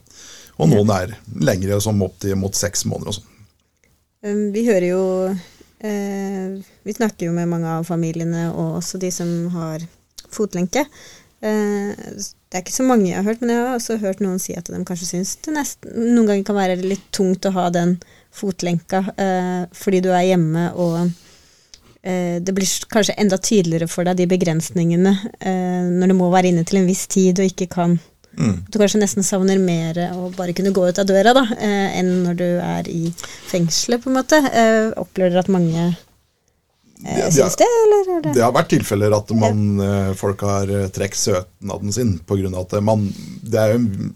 Og 0.60 0.68
noen 0.72 0.92
er 0.92 1.14
lengre, 1.40 1.80
som 1.80 2.00
opp 2.04 2.18
til 2.20 2.36
mot 2.40 2.56
seks 2.56 2.86
måneder 2.88 3.12
og 3.12 3.18
sånn. 3.18 3.28
Um, 4.20 4.42
vi 4.52 4.66
hører 4.66 4.84
jo 4.90 5.04
eh, 5.80 6.58
Vi 6.84 6.92
snakker 6.92 7.30
jo 7.30 7.32
med 7.32 7.48
mange 7.48 7.70
av 7.78 7.86
familiene, 7.88 8.50
og 8.52 8.80
også 8.82 9.00
de 9.00 9.08
som 9.14 9.30
har 9.54 9.86
fotlenke. 10.34 10.86
Eh, 11.40 11.96
det 12.50 12.58
er 12.58 12.64
ikke 12.64 12.74
så 12.74 12.84
mange 12.84 13.08
jeg 13.08 13.16
har 13.16 13.24
hørt, 13.24 13.40
men 13.40 13.54
jeg 13.54 13.62
har 13.64 13.78
også 13.78 13.96
hørt 14.02 14.20
noen 14.20 14.40
si 14.42 14.52
at 14.58 14.68
de 14.68 14.80
kanskje 14.84 15.08
syns 15.14 15.38
det 15.40 15.54
nesten, 15.56 15.94
noen 16.12 16.28
ganger 16.28 16.44
kan 16.50 16.58
være 16.58 16.76
litt 16.82 17.06
tungt 17.16 17.48
å 17.48 17.54
ha 17.54 17.70
den 17.72 17.94
fotlenka 18.34 19.00
eh, 19.16 19.62
fordi 19.72 20.02
du 20.04 20.10
er 20.12 20.26
hjemme 20.28 20.66
og 20.76 20.98
eh, 22.02 22.36
det 22.44 22.54
blir 22.54 22.68
kanskje 22.92 23.16
enda 23.22 23.38
tydeligere 23.40 23.88
for 23.88 24.04
deg 24.04 24.20
de 24.20 24.28
begrensningene 24.30 25.14
når 25.40 26.12
du 26.12 26.16
må 26.18 26.28
være 26.34 26.52
inne 26.52 26.66
til 26.68 26.82
en 26.82 26.90
viss 26.90 27.06
tid 27.10 27.40
og 27.40 27.48
ikke 27.48 27.70
kan 27.72 27.96
mm. 27.96 28.66
Du 28.68 28.76
kanskje 28.82 29.00
nesten 29.00 29.24
savner 29.26 29.62
mer 29.62 30.02
å 30.12 30.28
bare 30.36 30.52
kunne 30.58 30.74
gå 30.76 30.84
ut 30.90 31.00
av 31.00 31.08
døra 31.08 31.32
da, 31.36 31.46
enn 31.56 32.12
når 32.26 32.38
du 32.38 32.46
er 32.50 32.92
i 32.92 33.08
fengselet, 33.50 34.02
på 34.04 34.10
en 34.10 34.20
måte. 34.20 34.38
opplever 35.00 35.32
dere 35.32 35.46
at 35.46 35.52
mange 35.52 35.88
Eh, 37.04 37.30
syns 37.30 37.56
det, 37.56 37.64
eller? 37.64 38.22
Det? 38.22 38.32
det 38.36 38.42
har 38.44 38.52
vært 38.54 38.72
tilfeller 38.74 39.14
at 39.16 39.30
man, 39.36 39.62
ja. 39.80 39.92
Eh, 40.10 40.16
folk 40.18 40.44
har 40.44 40.68
eh, 40.68 40.88
trukket 40.92 41.20
søtnaden 41.20 41.94
sin 41.94 42.18
pga. 42.28 42.50
at 42.60 42.76
man 42.84 43.06
det 43.40 43.60
er, 43.60 43.74
jo, 43.74 44.10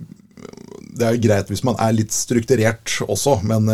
det 0.93 1.07
er 1.07 1.17
jo 1.17 1.23
greit 1.25 1.53
hvis 1.53 1.64
man 1.64 1.79
er 1.81 1.97
litt 1.97 2.12
strukturert 2.12 2.99
også, 3.09 3.38
men, 3.49 3.71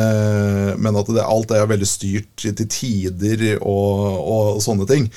men 0.79 1.01
at 1.01 1.11
det, 1.11 1.25
alt 1.25 1.55
er 1.55 1.67
veldig 1.71 1.89
styrt 1.89 2.47
til 2.47 2.69
tider 2.71 3.59
og, 3.59 4.05
og, 4.21 4.63
sånne 4.65 4.87
ting. 4.89 5.11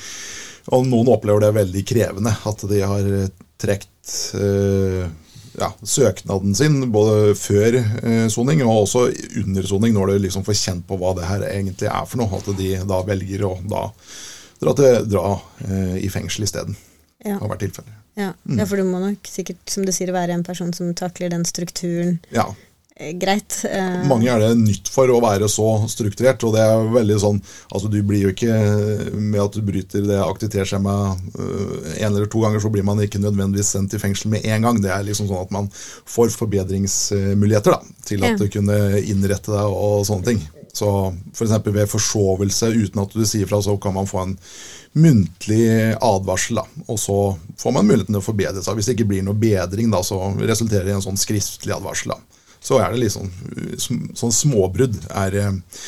Og 0.74 0.86
noen 0.88 1.12
opplever 1.12 1.44
det 1.44 1.54
veldig 1.56 1.84
krevende, 1.86 2.32
at 2.32 2.66
de 2.68 2.80
har 2.82 3.10
trukket 3.60 4.14
ja, 5.60 5.70
søknaden 5.86 6.54
sin 6.56 6.80
både 6.92 7.34
før 7.38 7.78
eh, 7.80 8.26
soning 8.32 8.62
og 8.66 8.84
også 8.84 9.06
under 9.42 9.66
soning, 9.68 9.94
når 9.96 10.12
du 10.12 10.24
liksom 10.26 10.46
får 10.46 10.58
kjent 10.60 10.86
på 10.88 10.98
hva 11.00 11.14
det 11.18 11.28
her 11.28 11.46
egentlig 11.50 11.90
er 11.90 12.08
for 12.10 12.22
noe. 12.22 12.40
At 12.40 12.50
de 12.58 12.70
da 12.88 13.02
velger 13.06 13.46
å 13.46 13.52
da 13.70 13.84
dra, 14.60 14.74
til, 14.78 14.98
dra 15.10 15.26
eh, 15.68 15.96
i 16.04 16.10
fengsel 16.12 16.46
isteden. 16.48 16.76
Ja. 17.24 17.38
Har 17.40 17.52
vært 17.52 17.64
tilfellet. 17.66 18.00
Ja. 18.14 18.30
Mm. 18.46 18.60
ja, 18.60 18.66
for 18.70 18.78
du 18.78 18.86
må 18.86 19.00
nok 19.02 19.26
sikkert, 19.26 19.62
som 19.70 19.86
du 19.86 19.90
sier, 19.94 20.12
være 20.14 20.36
en 20.36 20.44
person 20.46 20.70
som 20.76 20.92
takler 20.94 21.32
den 21.32 21.42
strukturen 21.48 22.20
ja. 22.34 22.46
Greit. 22.94 23.64
Eh, 23.66 24.04
Mange 24.06 24.30
er 24.30 24.38
det 24.38 24.52
nytt 24.60 24.88
for 24.92 25.10
å 25.10 25.18
være 25.18 25.48
så 25.50 25.66
strukturert, 25.90 26.44
og 26.46 26.54
det 26.54 26.62
er 26.62 26.84
veldig 26.94 27.16
sånn 27.18 27.40
Altså, 27.74 27.88
du 27.90 27.96
blir 28.06 28.22
jo 28.22 28.30
ikke 28.30 28.54
Med 29.18 29.40
at 29.42 29.56
du 29.56 29.64
bryter 29.66 30.04
det 30.06 30.20
aktivitetsskjemaet 30.22 31.40
én 31.98 32.06
eller 32.06 32.28
to 32.30 32.44
ganger, 32.44 32.62
så 32.62 32.70
blir 32.70 32.86
man 32.86 33.02
ikke 33.02 33.18
nødvendigvis 33.18 33.72
sendt 33.74 33.96
i 33.96 33.98
fengsel 33.98 34.30
med 34.30 34.46
en 34.46 34.62
gang. 34.68 34.78
Det 34.82 34.92
er 34.94 35.02
liksom 35.08 35.26
sånn 35.26 35.42
at 35.42 35.54
man 35.54 35.66
får 35.74 36.30
forbedringsmuligheter 36.38 37.74
da, 37.74 37.80
til 38.06 38.24
at 38.26 38.38
du 38.38 38.46
kunne 38.52 38.78
innrette 39.02 39.50
deg 39.50 39.74
og 39.74 40.04
sånne 40.06 40.28
ting. 40.30 40.44
Så 40.74 40.88
f.eks. 41.34 41.52
For 41.54 41.74
ved 41.74 41.90
forsovelse 41.90 42.70
uten 42.74 43.02
at 43.02 43.14
du 43.14 43.22
sier 43.26 43.50
fra, 43.50 43.60
så 43.62 43.76
kan 43.82 43.94
man 43.94 44.08
få 44.10 44.22
en 44.22 44.36
muntlig 44.98 45.94
advarsel. 45.98 46.62
da, 46.62 46.64
Og 46.86 46.98
så 46.98 47.18
får 47.58 47.74
man 47.74 47.86
muligheten 47.86 48.14
til 48.14 48.22
å 48.22 48.26
forbedre 48.26 48.62
seg. 48.62 48.78
Hvis 48.78 48.90
det 48.90 48.96
ikke 48.98 49.10
blir 49.12 49.26
noe 49.26 49.38
bedring, 49.38 49.90
da, 49.94 50.02
så 50.06 50.18
resulterer 50.38 50.86
det 50.86 50.94
i 50.94 50.98
en 50.98 51.06
sånn 51.06 51.20
skriftlig 51.20 51.74
advarsel. 51.74 52.14
da. 52.14 52.43
Så 52.64 52.80
er 52.80 52.94
det 52.94 53.02
liksom 53.02 53.28
sånn 54.16 54.32
småbrudd 54.32 54.96
er, 55.10 55.36
eh, 55.36 55.80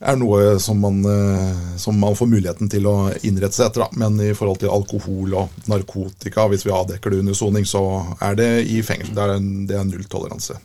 er 0.00 0.18
noe 0.20 0.58
som 0.60 0.80
man, 0.84 1.00
eh, 1.08 1.76
som 1.80 1.96
man 1.98 2.18
får 2.18 2.28
muligheten 2.28 2.68
til 2.68 2.84
å 2.90 2.96
innrette 3.24 3.56
seg 3.56 3.70
etter. 3.70 3.88
Men 3.96 4.20
i 4.20 4.34
forhold 4.36 4.60
til 4.60 4.74
alkohol 4.74 5.34
og 5.40 5.68
narkotika, 5.72 6.48
hvis 6.52 6.66
vi 6.68 6.76
avdekker 6.76 7.10
det 7.10 7.22
under 7.24 7.34
soning, 7.34 7.64
så 7.64 7.82
er 8.20 8.36
det 8.36 8.50
i 8.68 8.82
fengsel. 8.82 9.14
Det 9.16 9.24
er, 9.24 9.38
det 9.72 9.80
er 9.80 9.88
nulltoleranse. 9.88 10.60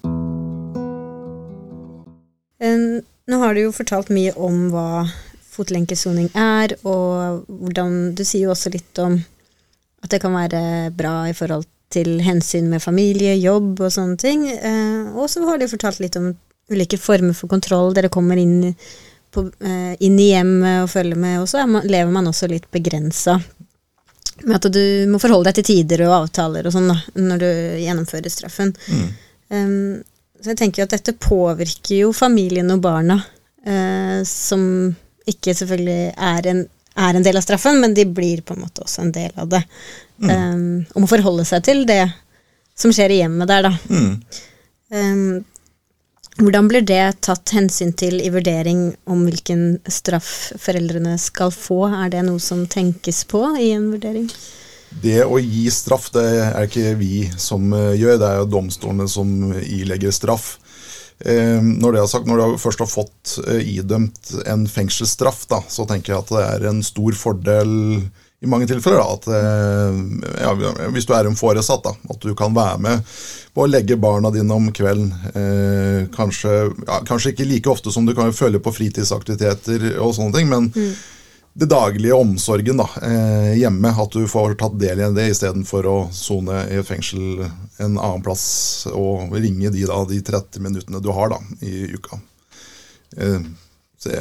Nå 3.31 3.37
har 3.39 3.53
du 3.55 3.61
jo 3.63 3.73
fortalt 3.73 4.09
mye 4.11 4.33
om 4.35 4.65
hva 4.73 5.05
fotlenkesoning 5.51 6.31
er, 6.37 6.73
og 6.83 7.45
hvordan 7.47 8.15
Du 8.15 8.23
sier 8.27 8.49
jo 8.49 8.55
også 8.55 8.71
litt 8.73 8.99
om 8.99 9.19
at 10.01 10.11
det 10.11 10.19
kan 10.23 10.35
være 10.35 10.91
bra 10.97 11.29
i 11.29 11.35
forhold 11.37 11.67
til 11.93 12.19
hensyn 12.25 12.69
med 12.71 12.83
familie, 12.83 13.35
jobb 13.39 13.81
og 13.81 13.93
sånne 13.93 14.19
ting. 14.21 14.45
Eh, 14.51 15.11
og 15.15 15.29
så 15.31 15.43
har 15.47 15.61
de 15.61 15.69
fortalt 15.71 16.01
litt 16.03 16.17
om 16.19 16.31
ulike 16.71 16.99
former 17.01 17.35
for 17.37 17.51
kontroll. 17.51 17.93
Dere 17.95 18.11
kommer 18.13 18.39
inn, 18.39 18.75
på, 19.31 19.45
eh, 19.61 19.95
inn 19.99 20.19
i 20.19 20.29
hjemmet 20.31 20.85
og 20.85 20.91
følger 20.91 21.19
med, 21.19 21.41
og 21.41 21.49
så 21.51 21.65
man, 21.67 21.87
lever 21.87 22.11
man 22.11 22.29
også 22.31 22.49
litt 22.51 22.69
begrensa. 22.71 23.39
Med 24.41 24.55
at 24.57 24.71
du 24.73 24.83
må 25.11 25.19
forholde 25.21 25.51
deg 25.51 25.59
til 25.59 25.69
tider 25.69 26.07
og 26.07 26.15
avtaler 26.23 26.65
og 26.65 26.73
sånn 26.73 26.89
da, 26.89 26.97
når 27.19 27.43
du 27.43 27.51
gjennomfører 27.83 28.31
straffen. 28.33 28.71
Um, 29.51 30.01
så 30.41 30.53
jeg 30.53 30.61
tenker 30.63 30.87
at 30.87 30.95
dette 30.95 31.13
påvirker 31.21 31.99
jo 31.99 32.13
familien 32.15 32.71
og 32.73 32.81
barna, 32.81 33.19
eh, 33.67 34.21
som 34.25 34.63
ikke 35.29 35.53
selvfølgelig 35.53 36.13
er 36.17 36.47
en, 36.49 36.63
er 36.95 37.15
en 37.15 37.23
del 37.23 37.37
av 37.39 37.45
straffen, 37.45 37.79
men 37.81 37.93
de 37.95 38.05
blir 38.05 38.41
på 38.45 38.55
en 38.55 38.65
måte 38.65 38.83
også 38.83 39.05
en 39.05 39.13
del 39.15 39.31
av 39.39 39.49
det. 39.51 39.61
Um, 40.21 40.83
om 40.93 41.05
å 41.05 41.09
forholde 41.09 41.45
seg 41.47 41.63
til 41.65 41.85
det 41.89 42.03
som 42.77 42.93
skjer 42.93 43.13
i 43.13 43.21
hjemmet 43.21 43.49
der, 43.49 43.69
da. 43.69 43.73
Mm. 43.89 44.11
Um, 44.91 45.43
hvordan 46.41 46.67
blir 46.71 46.83
det 46.87 47.21
tatt 47.25 47.51
hensyn 47.53 47.91
til 47.97 48.21
i 48.23 48.31
vurdering 48.33 48.91
om 49.11 49.25
hvilken 49.27 49.81
straff 49.91 50.51
foreldrene 50.59 51.17
skal 51.21 51.51
få? 51.53 51.83
Er 51.91 52.11
det 52.13 52.23
noe 52.27 52.41
som 52.41 52.63
tenkes 52.71 53.23
på 53.29 53.43
i 53.59 53.71
en 53.75 53.91
vurdering? 53.91 54.29
Det 55.03 55.21
å 55.23 55.37
gi 55.39 55.67
straff, 55.71 56.09
det 56.11 56.25
er 56.43 56.65
ikke 56.67 56.95
vi 56.99 57.23
som 57.39 57.71
eh, 57.75 57.93
gjør, 57.99 58.17
det 58.19 58.27
er 58.27 58.41
jo 58.41 58.49
domstolene 58.57 59.07
som 59.11 59.53
ilegger 59.61 60.11
straff. 60.15 60.57
Eh, 61.25 61.61
Når 61.61 61.93
det 61.93 62.01
er 62.01 62.09
sagt, 62.09 62.27
når 62.29 62.41
du 62.41 62.57
først 62.61 62.81
har 62.81 62.89
fått 62.89 63.37
eh, 63.47 63.61
idømt 63.77 64.33
en 64.49 64.65
fengselsstraff, 64.69 65.45
da, 65.51 65.61
så 65.69 65.85
tenker 65.89 66.13
jeg 66.15 66.23
at 66.23 66.33
det 66.33 66.43
er 66.47 66.69
en 66.71 66.83
stor 66.85 67.17
fordel 67.17 67.71
i 68.41 68.49
mange 68.49 68.65
tilfeller 68.65 68.97
da, 68.97 69.05
at 69.13 69.27
eh, 69.37 69.99
ja, 70.41 70.53
hvis 70.95 71.05
du 71.05 71.13
er 71.13 71.29
en 71.29 71.37
foresatt, 71.37 71.83
da, 71.85 71.93
at 72.09 72.23
du 72.25 72.33
kan 72.37 72.55
være 72.55 72.81
med 72.81 73.03
på 73.53 73.65
å 73.65 73.69
legge 73.69 73.99
barna 74.01 74.31
dine 74.33 74.55
om 74.57 74.71
kvelden. 74.73 75.11
Eh, 75.37 75.99
kanskje, 76.15 76.55
ja, 76.87 77.01
kanskje 77.05 77.35
ikke 77.35 77.45
like 77.51 77.69
ofte 77.69 77.93
som 77.93 78.07
du 78.07 78.15
kan 78.17 78.33
følge 78.33 78.63
på 78.63 78.73
fritidsaktiviteter 78.73 79.91
og 80.01 80.15
sånne 80.17 80.39
ting, 80.39 80.49
men 80.49 80.71
det 81.53 81.67
daglige 81.71 82.15
omsorgen 82.15 82.79
da, 82.79 82.87
eh, 83.03 83.53
hjemme. 83.59 83.91
At 84.03 84.11
du 84.15 84.27
får 84.27 84.55
tatt 84.59 84.77
del 84.79 85.01
i 85.01 85.09
det 85.15 85.27
istedenfor 85.33 85.87
å 85.89 85.97
sone 86.15 86.63
i 86.71 86.79
et 86.79 86.87
fengsel 86.87 87.43
en 87.43 87.97
annen 87.97 88.23
plass 88.23 88.87
og 88.91 89.35
ringe 89.35 89.73
de 89.73 89.85
da, 89.89 89.99
de 90.07 90.21
30 90.31 90.63
minuttene 90.63 91.03
du 91.03 91.11
har 91.11 91.33
da, 91.33 91.41
i 91.65 91.91
uka. 91.91 92.21
Eh, 93.17 93.41
så 94.01 94.13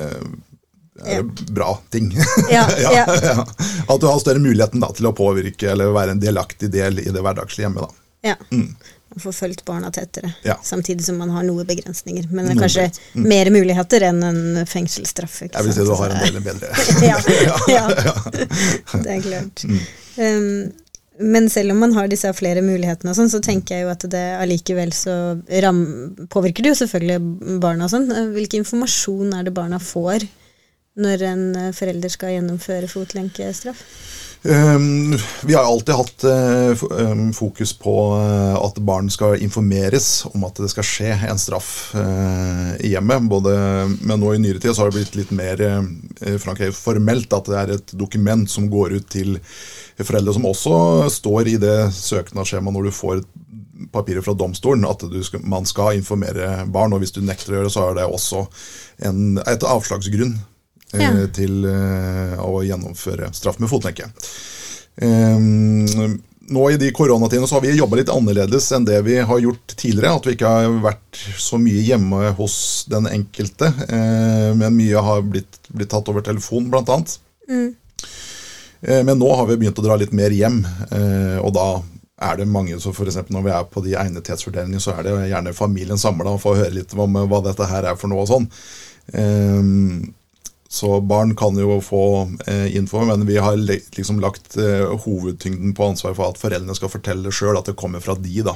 det 1.00 1.14
er 1.14 1.22
jo 1.22 1.54
bra 1.56 1.70
ting. 1.88 2.10
Ja, 2.50 2.66
ja. 2.76 2.92
ja. 3.22 3.46
At 3.88 4.00
du 4.00 4.06
har 4.06 4.18
større 4.20 4.42
muligheten 4.42 4.82
da, 4.82 4.90
til 4.92 5.08
å 5.08 5.16
påvirke 5.16 5.70
eller 5.72 5.94
være 5.94 6.16
en 6.16 6.22
delaktig 6.22 6.68
del 6.74 7.00
i 7.00 7.08
det 7.08 7.22
hverdagslige 7.22 7.68
hjemme. 7.68 7.86
da. 7.86 8.32
Ja. 8.32 8.36
Man 9.10 9.22
får 9.24 9.32
fulgt 9.32 9.64
barna 9.66 9.90
tettere, 9.90 10.32
Ja. 10.46 10.54
samtidig 10.62 11.04
som 11.04 11.16
man 11.18 11.30
har 11.34 11.42
noe 11.42 11.64
begrensninger. 11.66 12.28
Men 12.30 12.46
det 12.46 12.52
er 12.54 12.60
kanskje 12.60 12.84
mm. 13.14 13.24
mer 13.28 13.50
muligheter 13.50 14.04
enn 14.06 14.22
en 14.22 14.66
fengselsstraff. 14.66 15.40
Jeg 15.48 15.64
vil 15.66 15.74
si 15.74 15.86
du 15.88 15.94
har 15.98 16.14
en 16.14 16.22
del 16.22 16.38
bedre. 16.44 16.70
ja, 17.10 17.18
ja, 17.66 17.88
det 18.94 19.16
er 19.16 19.24
klart. 19.24 19.64
Um, 20.14 20.70
men 21.20 21.50
selv 21.50 21.74
om 21.74 21.82
man 21.82 21.92
har 21.92 22.08
disse 22.08 22.30
flere 22.32 22.62
mulighetene, 22.64 23.12
og 23.12 23.18
sånn, 23.18 23.32
så 23.32 23.42
tenker 23.44 23.76
jeg 23.76 23.84
jo 23.84 23.90
at 23.92 24.06
det 24.12 24.24
allikevel 24.40 24.92
så 24.96 25.16
ram, 25.64 25.82
påvirker 26.32 26.64
det 26.64 26.72
jo 26.72 26.78
selvfølgelig 26.80 27.58
barna. 27.60 27.86
og 27.86 27.92
Sånn. 27.92 28.08
Hvilken 28.32 28.62
informasjon 28.62 29.34
er 29.36 29.48
det 29.48 29.56
barna 29.56 29.82
får 29.82 30.24
når 31.00 31.26
en 31.28 31.44
eh, 31.56 31.74
forelder 31.76 32.12
skal 32.12 32.34
gjennomføre 32.36 32.88
fotlenkestraff? 32.90 33.82
Um, 34.42 35.18
vi 35.44 35.54
har 35.54 35.64
alltid 35.64 35.94
hatt 35.94 36.24
eh, 36.24 36.84
um, 36.90 37.32
fokus 37.32 37.78
på 37.78 37.94
eh, 38.16 38.54
at 38.56 38.78
barn 38.88 39.10
skal 39.12 39.36
informeres 39.36 40.24
om 40.30 40.46
at 40.48 40.56
det 40.56 40.70
skal 40.72 40.86
skje 40.88 41.10
en 41.28 41.40
straff 41.40 41.92
eh, 41.92 42.70
i 42.88 42.94
hjemmet. 42.94 43.26
Både, 43.28 43.52
men 44.00 44.16
nå 44.16 44.32
i 44.32 44.40
nyere 44.40 44.62
tid 44.62 44.72
så 44.72 44.86
har 44.86 44.94
det 44.94 44.96
blitt 44.96 45.18
litt 45.18 45.34
mer 45.36 45.60
eh, 45.60 46.38
Frank, 46.40 46.62
formelt 46.72 47.36
at 47.36 47.52
det 47.52 47.58
er 47.60 47.74
et 47.76 47.92
dokument 47.92 48.48
som 48.48 48.70
går 48.72 48.96
ut 48.96 49.10
til 49.12 49.36
foreldre, 50.00 50.32
som 50.32 50.48
også 50.48 50.78
står 51.20 51.52
i 51.52 51.58
det 51.60 51.78
søknadsskjemaet 51.98 52.78
når 52.78 52.88
du 52.88 52.96
får 52.96 53.20
papirer 53.92 54.24
fra 54.24 54.32
domstolen, 54.36 54.88
at 54.88 55.04
skal, 55.26 55.44
man 55.44 55.68
skal 55.68 55.98
informere 56.00 56.64
barn. 56.72 56.96
Og 56.96 57.04
hvis 57.04 57.12
du 57.12 57.20
nekter 57.20 57.52
å 57.52 57.58
gjøre 57.58 57.68
det, 57.68 57.76
så 57.76 57.90
er 57.90 58.00
det 58.00 58.08
også 58.08 58.46
en, 59.04 59.36
et 59.44 59.68
avslagsgrunn 59.68 60.38
Ja. 60.92 61.26
til 61.32 61.64
eh, 61.70 62.34
å 62.42 62.62
gjennomføre 62.66 63.28
straff 63.36 63.60
med 63.62 63.70
fotlenke. 63.70 64.08
Eh, 65.00 65.38
nå 66.50 66.64
i 66.72 66.76
de 66.82 66.88
koronatidene 66.90 67.46
så 67.46 67.54
har 67.58 67.62
vi 67.62 67.76
jobba 67.78 68.00
litt 68.00 68.10
annerledes 68.10 68.72
enn 68.74 68.84
det 68.88 68.96
vi 69.06 69.20
har 69.22 69.38
gjort 69.38 69.76
tidligere. 69.78 70.16
At 70.18 70.26
vi 70.26 70.34
ikke 70.34 70.50
har 70.50 70.80
vært 70.82 71.20
så 71.38 71.60
mye 71.62 71.84
hjemme 71.86 72.32
hos 72.34 72.56
den 72.90 73.06
enkelte. 73.06 73.70
eh, 73.86 74.50
men 74.58 74.74
mye 74.74 74.98
har 75.06 75.22
blitt, 75.22 75.60
blitt 75.70 75.90
tatt 75.94 76.08
over 76.10 76.26
telefon, 76.26 76.66
blant 76.72 76.88
annet. 76.90 77.18
Eh, 78.82 79.02
Men 79.04 79.18
nå 79.18 79.30
har 79.36 79.46
vi 79.46 79.56
begynt 79.60 79.78
å 79.78 79.82
dra 79.84 79.96
litt 80.00 80.12
mer 80.16 80.30
hjem, 80.34 80.62
eh, 80.90 81.38
og 81.44 81.52
da 81.54 81.82
er 82.20 82.36
det 82.36 82.46
mange 82.48 82.76
så 82.80 82.92
for 82.92 83.06
eksempel 83.08 83.32
Når 83.32 83.42
vi 83.46 83.50
er 83.50 83.64
på 83.64 83.80
de 83.84 83.94
egnethetsvurderingene, 83.96 84.80
så 84.80 84.92
er 84.98 85.02
det 85.06 85.14
gjerne 85.30 85.54
familien 85.56 85.98
samla 86.00 86.34
og 86.34 86.40
får 86.42 86.56
høre 86.64 86.74
litt 86.74 86.92
om 86.98 87.16
eh, 87.16 87.26
hva 87.30 87.42
dette 87.46 87.64
her 87.70 87.84
er 87.92 87.96
for 87.96 88.08
noe 88.12 88.24
og 88.26 88.28
sånn. 88.32 88.48
Så 90.70 91.00
barn 91.02 91.32
kan 91.36 91.56
jo 91.58 91.80
få 91.82 92.00
eh, 92.46 92.76
info, 92.78 93.00
men 93.04 93.24
vi 93.26 93.36
har 93.42 93.56
liksom 93.58 94.20
lagt 94.22 94.54
eh, 94.56 94.86
hovedtyngden 95.02 95.72
på 95.74 95.88
ansvar 95.90 96.14
for 96.14 96.30
at 96.30 96.38
foreldrene 96.38 96.76
skal 96.78 96.92
fortelle 96.92 97.32
sjøl 97.34 97.58
at 97.58 97.66
det 97.66 97.74
kommer 97.80 97.98
fra 98.04 98.14
de. 98.14 98.42
da. 98.46 98.54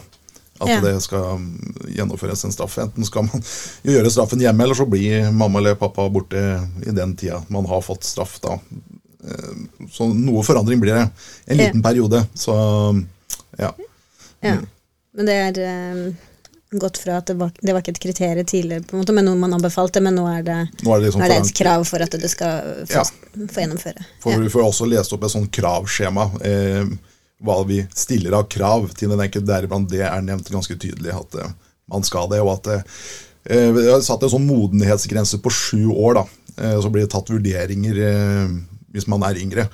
At 0.63 0.69
Ja. 0.71 0.77
det 0.81 0.93
skal 1.03 1.41
mm, 1.43 1.89
gjennomføres 1.97 2.45
en 2.47 2.53
straff. 2.55 2.77
Enten 2.79 3.05
skal 3.05 3.27
man 3.27 3.43
gjøre 3.83 4.13
straffen 4.15 4.39
hjemme, 4.45 4.63
eller 4.63 4.79
så 4.79 4.87
blir 4.87 5.33
mamma 5.35 5.59
eller 5.59 5.75
pappa 5.75 6.07
borte 6.09 6.39
i 6.87 6.95
den 6.95 7.17
tida 7.19 7.41
man 7.51 7.67
har 7.67 7.83
fått 7.83 8.07
straff. 8.07 8.37
da. 8.47 8.61
Eh, 9.27 9.89
Så 9.91 10.07
noe 10.15 10.45
forandring 10.47 10.79
blir 10.81 10.95
det. 10.95 11.09
En 11.51 11.59
Ja. 11.59 11.65
liten 11.67 11.83
periode. 11.83 12.23
Så 12.35 12.55
ja. 13.59 13.73
Ja. 14.41 14.55
Men 15.15 15.27
det 15.27 15.35
er 15.35 15.59
eh, 15.67 16.15
gått 16.81 16.99
fra 16.99 17.19
at 17.21 17.27
det 17.31 17.37
var, 17.39 17.51
det 17.61 17.73
var 17.73 17.81
ikke 17.83 17.95
et 17.95 18.01
kriterium 18.03 18.47
tidligere, 18.47 18.83
på 18.89 18.97
en 18.97 19.03
måte, 19.03 19.15
men 19.17 19.25
noe 19.29 19.39
man 19.41 19.55
anbefalte, 19.57 20.01
men 20.05 20.15
nå 20.19 20.25
er 20.31 20.43
det, 20.47 20.59
Nå 20.83 20.95
er 20.95 21.01
det 21.01 21.07
liksom 21.09 21.23
er 21.25 21.29
det 21.33 21.39
et 21.43 21.55
krav 21.59 21.85
for 21.89 22.05
at 22.05 22.11
du 22.21 22.29
skal 22.29 22.85
få, 22.87 23.01
Ja. 23.01 23.05
få 23.49 23.61
gjennomføre. 23.65 24.05
For 24.21 24.33
Ja. 24.33 24.39
Vi 24.39 24.49
får 24.53 24.65
også 24.69 24.89
lest 24.91 25.13
opp 25.13 25.25
et 25.25 25.31
sånt 25.31 25.51
kravskjema. 25.53 26.29
Eh, 26.45 26.85
hva 27.45 27.59
vi 27.67 27.83
stiller 27.95 28.33
av 28.39 28.49
krav 28.49 28.89
til 28.95 29.09
den 29.11 29.21
enkelte. 29.21 29.47
Deriblant 29.47 29.89
det 29.91 30.01
er 30.07 30.21
nevnt 30.23 30.49
ganske 30.51 30.77
tydelig 30.79 31.13
at 31.13 31.35
eh, 31.43 31.51
man 31.91 32.03
skal 32.03 32.29
det. 32.31 32.41
Og 32.41 32.55
at 32.59 32.67
eh, 33.47 33.71
vi 33.75 33.91
har 33.91 34.01
satt 34.01 34.23
en 34.23 34.31
sånn 34.31 34.47
modenhetsgrense 34.47 35.41
på 35.43 35.51
sju 35.53 35.91
år. 35.93 36.15
da. 36.15 36.25
Eh, 36.57 36.81
så 36.81 36.91
blir 36.91 37.03
det 37.05 37.11
tatt 37.13 37.29
vurderinger 37.29 37.99
eh, 38.07 38.49
hvis 38.95 39.07
man 39.11 39.23
er 39.27 39.35
yngre. 39.37 39.69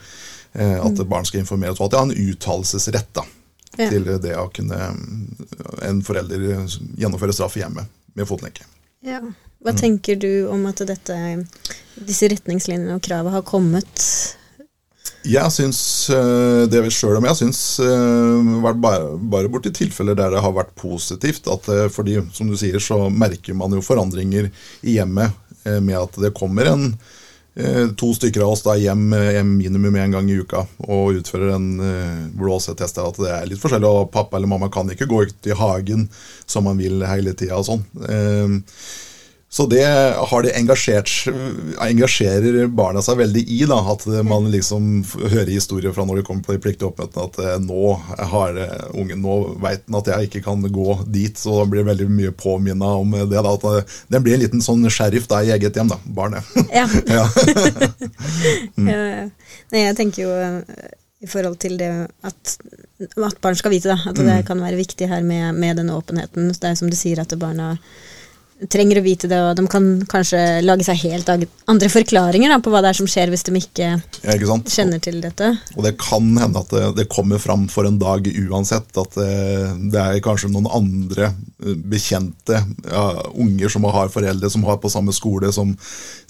Eh, 0.55 0.81
at 0.85 0.99
barn 1.07 1.25
skal 1.29 1.41
informeres. 1.45 1.79
Og 1.79 1.87
at 1.87 1.91
de 1.93 1.97
har 2.01 2.09
en 2.09 2.33
uttalelsesrett 2.33 3.13
da, 3.15 3.23
Ja. 3.79 3.87
til 3.87 4.09
det 4.23 4.35
å 4.35 4.49
kunne 4.51 4.79
eh, 4.81 5.87
en 5.87 6.03
forelder 6.03 6.43
gjennomføre 6.99 7.35
straff 7.37 7.57
i 7.59 7.63
hjemmet 7.63 7.87
med 8.19 8.29
fotlenke. 8.29 8.67
Ja. 9.07 9.23
Mm. 9.23 9.33
Hva 9.61 9.75
tenker 9.77 10.17
du 10.17 10.49
om 10.49 10.63
at 10.71 10.81
dette, 10.89 11.15
disse 12.01 12.31
retningslinjene 12.33 12.95
og 12.97 13.03
kravet 13.05 13.35
har 13.35 13.43
kommet? 13.45 14.05
Jeg 15.29 15.53
syns 15.53 15.81
det 16.09 16.81
det 16.81 16.93
sjøl 16.97 17.19
om 17.19 17.27
jeg 17.29 17.39
syns 17.43 17.61
eh, 17.85 18.55
bare, 18.73 19.03
bare 19.21 19.51
borti 19.53 19.73
tilfeller 19.77 20.17
der 20.17 20.33
det 20.33 20.41
har 20.41 20.57
vært 20.57 20.73
positivt, 20.81 21.45
at 21.53 21.69
eh, 21.69 21.87
fordi, 21.93 22.19
som 22.33 22.49
du 22.49 22.57
sier, 22.57 22.81
så 22.81 23.05
merker 23.13 23.57
man 23.57 23.77
jo 23.77 23.85
forandringer 23.85 24.49
i 24.81 24.97
hjemmet 24.97 25.37
med 25.61 25.93
at 25.93 26.15
det 26.17 26.33
kommer 26.33 26.71
en 26.71 26.87
to 28.01 28.11
stykker 28.17 28.45
av 28.45 28.55
oss 28.55 28.65
da 28.67 28.77
hjem 28.79 29.09
minimum 29.57 29.97
én 30.01 30.15
gang 30.15 30.31
i 30.31 30.39
uka 30.41 30.65
og 30.87 31.21
utfører 31.21 31.55
en 31.57 31.69
blåsetest. 32.39 32.99
At 33.03 33.21
det 33.21 33.31
er 33.35 33.47
litt 33.51 33.63
forskjellig, 33.63 33.89
og 33.89 34.11
pappa 34.15 34.39
eller 34.39 34.51
mamma 34.51 34.71
kan 34.73 34.91
ikke 34.91 35.09
gå 35.11 35.23
ut 35.29 35.51
i 35.51 35.57
hagen 35.57 36.09
som 36.47 36.67
man 36.69 36.81
vil 36.81 37.05
hele 37.09 37.35
tida. 37.37 37.61
Sånn. 37.65 37.85
Så 39.53 39.67
det 39.67 39.83
har 40.31 40.43
det 40.47 40.53
engasjerer 40.55 42.69
barna 42.71 43.03
seg 43.03 43.19
veldig 43.19 43.43
i. 43.51 43.67
da, 43.67 43.81
At 43.93 44.07
man 44.23 44.51
liksom 44.53 45.03
hører 45.19 45.51
historier 45.51 45.91
fra 45.95 46.05
når 46.07 46.17
de 46.21 46.25
kommer 46.29 46.43
på 46.47 46.53
de 46.55 46.61
pliktige 46.63 46.87
oppmøtene 46.87 47.25
at 47.27 47.39
eh, 47.43 47.59
nå 47.65 47.99
har 48.31 48.51
ungen, 48.95 49.19
nå 49.25 49.59
vet 49.59 49.83
den 49.89 49.99
at 49.99 50.07
jeg 50.13 50.29
ikke 50.29 50.45
kan 50.45 50.63
gå 50.63 51.03
dit. 51.11 51.35
Så 51.35 51.51
da 51.59 51.65
blir 51.67 51.83
det 51.83 51.91
veldig 51.91 52.07
mye 52.15 52.31
påminna 52.31 52.95
om 53.01 53.11
det. 53.19 53.35
da, 53.35 53.57
at 53.57 53.65
eh, 53.73 53.83
Den 54.15 54.23
blir 54.23 54.39
en 54.39 54.45
liten 54.45 54.63
sånn 54.63 54.87
sheriff 54.87 55.27
da 55.31 55.43
i 55.43 55.51
eget 55.57 55.75
hjem, 55.75 55.91
da, 55.91 55.99
barnet. 56.07 56.47
Ja. 56.71 56.87
ja. 57.11 57.27
mm. 58.79 58.87
Nei, 58.87 59.83
jeg 59.83 59.99
tenker 59.99 60.29
jo 60.29 60.31
eh, 60.31 60.63
i 61.21 61.29
forhold 61.29 61.59
til 61.61 61.77
det 61.81 61.91
at, 62.23 62.55
at 63.03 63.41
barn 63.43 63.59
skal 63.59 63.75
vite 63.75 63.91
da, 63.91 63.99
at 63.99 64.15
det 64.15 64.31
mm. 64.31 64.47
kan 64.47 64.63
være 64.63 64.79
viktig 64.79 65.11
her 65.11 65.27
med, 65.27 65.59
med 65.59 65.83
den 65.83 65.91
åpenheten. 65.91 66.55
Det 66.55 66.71
er 66.71 66.79
som 66.79 66.91
du 66.91 66.95
sier, 66.97 67.19
at 67.21 67.35
barna 67.41 67.75
trenger 68.69 69.01
å 69.01 69.05
vite 69.05 69.29
det, 69.31 69.39
og 69.41 69.57
de 69.57 69.65
kan 69.71 69.87
kanskje 70.11 70.41
lage 70.65 70.85
seg 70.85 70.99
helt 71.05 71.31
andre 71.31 71.89
forklaringer 71.93 72.53
da, 72.53 72.59
på 72.63 72.73
hva 72.73 72.83
det 72.85 72.93
er 72.93 72.99
som 72.99 73.09
skjer 73.09 73.33
hvis 73.33 73.47
de 73.47 73.55
ikke, 73.57 73.89
ja, 73.97 74.35
ikke 74.37 74.59
kjenner 74.69 75.01
til 75.03 75.21
dette. 75.25 75.53
Og 75.77 75.87
det 75.87 75.95
kan 76.01 76.27
hende 76.41 76.61
at 76.61 76.75
det, 76.75 76.85
det 76.99 77.09
kommer 77.13 77.41
fram 77.43 77.67
for 77.73 77.89
en 77.89 77.99
dag 78.01 78.27
uansett. 78.29 78.93
At 79.01 79.17
det, 79.17 79.31
det 79.95 80.03
er 80.03 80.23
kanskje 80.25 80.53
noen 80.53 80.69
andre 80.77 81.31
eh, 81.31 81.75
bekjente 81.91 82.61
ja, 82.91 83.07
unger 83.33 83.73
som 83.73 83.89
har 83.89 84.13
foreldre 84.13 84.53
som 84.53 84.67
har 84.69 84.81
på 84.83 84.93
samme 84.93 85.15
skole, 85.17 85.53
som 85.55 85.73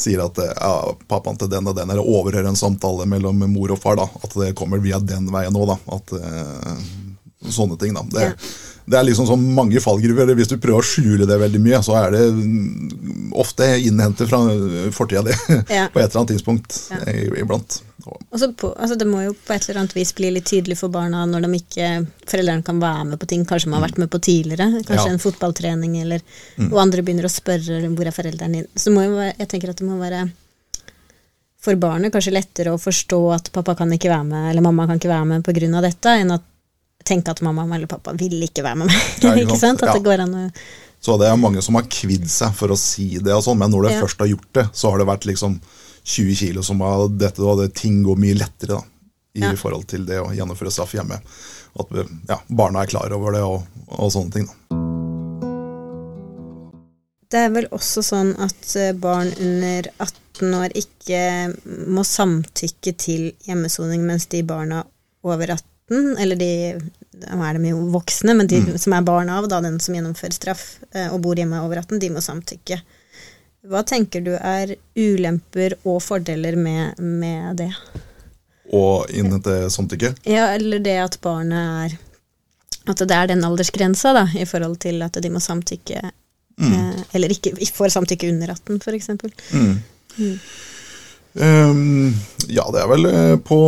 sier 0.01 0.23
at 0.25 0.39
ja, 0.55 0.73
pappaen 1.11 1.41
til 1.41 1.51
den 1.51 1.71
og 1.71 1.79
den, 1.79 1.91
eller 1.91 2.07
overhører 2.07 2.53
en 2.53 2.59
samtale 2.59 3.09
mellom 3.11 3.43
mor 3.51 3.75
og 3.75 3.83
far. 3.83 3.99
da, 4.01 4.09
At 4.23 4.37
det 4.39 4.55
kommer 4.59 4.83
via 4.83 5.03
den 5.03 5.31
veien 5.35 5.57
òg. 5.57 5.77
At 5.91 6.15
sånne 7.49 7.79
ting. 7.81 7.97
da. 7.97 8.05
Det, 8.11 8.29
ja 8.29 8.71
det 8.91 8.99
er 8.99 9.07
liksom 9.07 9.29
sånn 9.29 9.45
mange 9.55 9.81
fallgruver. 9.83 10.33
Hvis 10.39 10.51
du 10.51 10.57
prøver 10.61 10.83
å 10.83 10.87
skjule 10.87 11.29
det 11.29 11.37
veldig 11.41 11.61
mye, 11.63 11.79
så 11.85 11.97
er 12.01 12.15
det 12.15 12.25
ofte 13.39 13.69
innhentet 13.79 14.31
fra 14.31 14.41
fortida 14.95 15.23
di 15.29 15.37
ja. 15.71 15.87
på 15.93 16.01
et 16.01 16.09
eller 16.09 16.21
annet 16.23 16.33
tidspunkt 16.35 16.79
ja. 16.91 16.99
iblant. 17.39 17.81
På, 18.01 18.71
altså 18.73 18.97
det 18.97 19.07
må 19.07 19.21
jo 19.27 19.35
på 19.37 19.53
et 19.53 19.67
eller 19.69 19.83
annet 19.83 19.95
vis 19.95 20.15
bli 20.17 20.31
litt 20.33 20.49
tydelig 20.49 20.79
for 20.81 20.93
barna 20.93 21.27
når 21.29 21.45
de 21.45 21.59
ikke, 21.59 21.89
foreldrene 22.25 22.65
kan 22.65 22.81
være 22.81 23.05
med 23.13 23.21
på 23.21 23.29
ting 23.29 23.45
kanskje 23.47 23.69
man 23.69 23.79
har 23.79 23.91
vært 23.91 24.01
med 24.03 24.11
på 24.13 24.23
tidligere. 24.25 24.83
Kanskje 24.89 25.07
ja. 25.07 25.15
en 25.15 25.23
fotballtrening, 25.23 25.99
eller, 26.01 26.25
mm. 26.57 26.71
og 26.73 26.83
andre 26.83 27.05
begynner 27.07 27.29
å 27.29 27.33
spørre 27.33 27.83
hvor 27.93 28.09
er 28.09 28.17
foreldrene 28.17 28.63
dine. 28.63 28.81
Så 28.81 28.95
må 28.95 29.05
jo, 29.07 29.19
jeg 29.29 29.51
tenker 29.53 29.75
at 29.75 29.83
det 29.83 29.89
må 29.89 30.01
være 30.01 30.27
for 31.61 31.77
barnet 31.77 32.09
kanskje 32.09 32.33
lettere 32.33 32.73
å 32.73 32.81
forstå 32.81 33.19
at 33.35 33.51
pappa 33.53 33.75
kan 33.77 33.91
ikke 33.93 34.09
være 34.09 34.25
med, 34.25 34.47
eller 34.51 34.65
mamma 34.65 34.89
kan 34.89 34.97
ikke 34.97 35.13
være 35.13 35.27
med 35.29 35.45
pga. 35.45 35.83
dette, 35.85 36.15
enn 36.23 36.33
at 36.33 36.47
tenke 37.11 37.35
at 37.35 37.43
mamma 37.45 37.67
eller 37.67 37.91
pappa 37.91 38.15
vil 38.17 38.39
ikke 38.47 38.65
være 38.67 38.83
med 38.83 38.91
meg. 38.91 39.11
Ja, 39.25 39.35
ikke 39.43 39.59
sant? 39.65 39.83
At 39.85 39.99
det 39.99 40.05
går 40.07 40.25
an 40.25 40.37
å 40.37 40.47
Så 41.01 41.17
det 41.21 41.29
er 41.31 41.39
mange 41.41 41.63
som 41.65 41.79
har 41.79 41.89
kvidd 41.91 42.29
seg 42.31 42.55
for 42.57 42.73
å 42.73 42.79
si 42.79 43.13
det, 43.19 43.35
og 43.35 43.45
sånn, 43.45 43.61
men 43.61 43.73
når 43.73 43.87
du 43.87 43.93
ja. 43.95 44.01
først 44.05 44.23
har 44.23 44.31
gjort 44.33 44.51
det, 44.59 44.67
så 44.77 44.93
har 44.93 45.01
det 45.01 45.09
vært 45.11 45.29
liksom 45.31 45.61
20 46.11 46.41
kilo 46.41 46.65
som 46.67 46.81
har 46.85 47.09
dette, 47.13 47.43
og 47.45 47.63
det 47.63 47.73
ting 47.79 48.03
går 48.05 48.21
mye 48.21 48.37
lettere 48.41 48.77
da, 48.77 48.83
i 49.37 49.45
ja. 49.45 49.55
forhold 49.57 49.89
til 49.91 50.07
det 50.09 50.21
å 50.21 50.31
gjennomføre 50.37 50.73
straff 50.75 50.95
hjemme. 50.97 51.21
At 51.81 51.97
ja, 52.29 52.41
barna 52.49 52.83
er 52.83 52.91
klar 52.91 53.13
over 53.17 53.37
det, 53.37 53.43
og, 53.47 53.65
og 53.97 54.13
sånne 54.13 54.37
ting. 54.37 54.49
da. 54.51 54.81
Det 57.31 57.39
er 57.39 57.53
vel 57.55 57.69
også 57.71 58.03
sånn 58.03 58.33
at 58.43 58.73
eh, 58.75 58.91
barn 58.99 59.29
under 59.39 59.87
18 60.03 60.55
år 60.59 60.73
ikke 60.75 61.21
må 61.87 62.03
samtykke 62.07 62.95
til 62.99 63.29
hjemmesoning, 63.47 64.03
mens 64.03 64.27
de 64.33 64.43
barna 64.43 64.83
over 65.23 65.53
18 65.55 65.70
18, 65.91 66.17
eller 66.19 66.37
de 66.37 66.81
Nå 67.21 67.43
er 67.45 67.59
de 67.59 67.69
jo 67.69 67.81
voksne, 67.93 68.33
men 68.33 68.47
de 68.49 68.63
mm. 68.63 68.79
som 68.81 68.95
er 68.97 69.05
barn 69.05 69.29
av, 69.29 69.45
da, 69.51 69.59
den 69.61 69.75
som 69.83 69.93
gjennomfører 69.93 70.33
straff 70.33 70.63
eh, 70.95 71.11
og 71.13 71.21
bor 71.21 71.37
hjemme 71.37 71.59
over 71.61 71.83
18, 71.83 71.99
de 72.01 72.09
må 72.15 72.23
samtykke. 72.25 72.79
Hva 73.69 73.83
tenker 73.85 74.23
du 74.25 74.31
er 74.39 74.73
ulemper 74.97 75.75
og 75.83 75.99
fordeler 76.01 76.57
med, 76.57 76.97
med 76.97 77.59
det? 77.61 77.69
Og 78.73 79.11
innhente 79.13 79.67
samtykke? 79.75 80.15
Ja, 80.25 80.47
eller 80.55 80.81
det 80.81 80.97
at 81.03 81.19
barnet 81.21 81.59
er 81.59 81.99
At 82.89 83.03
det 83.05 83.13
er 83.13 83.29
den 83.29 83.45
aldersgrensa, 83.45 84.15
da, 84.17 84.25
i 84.33 84.47
forhold 84.49 84.79
til 84.81 85.03
at 85.05 85.21
de 85.21 85.31
må 85.35 85.43
samtykke 85.45 86.01
mm. 86.01 86.73
eh, 86.73 87.03
Eller 87.19 87.37
ikke 87.37 87.53
får 87.75 87.93
samtykke 87.99 88.31
under 88.33 88.55
18, 88.55 88.81
f.eks. 88.81 89.11
Mm. 89.53 89.75
Mm. 90.17 90.39
Um, 91.35 92.11
ja, 92.51 92.65
det 92.75 92.81
er 92.83 92.89
vel 92.91 93.05
på 93.47 93.59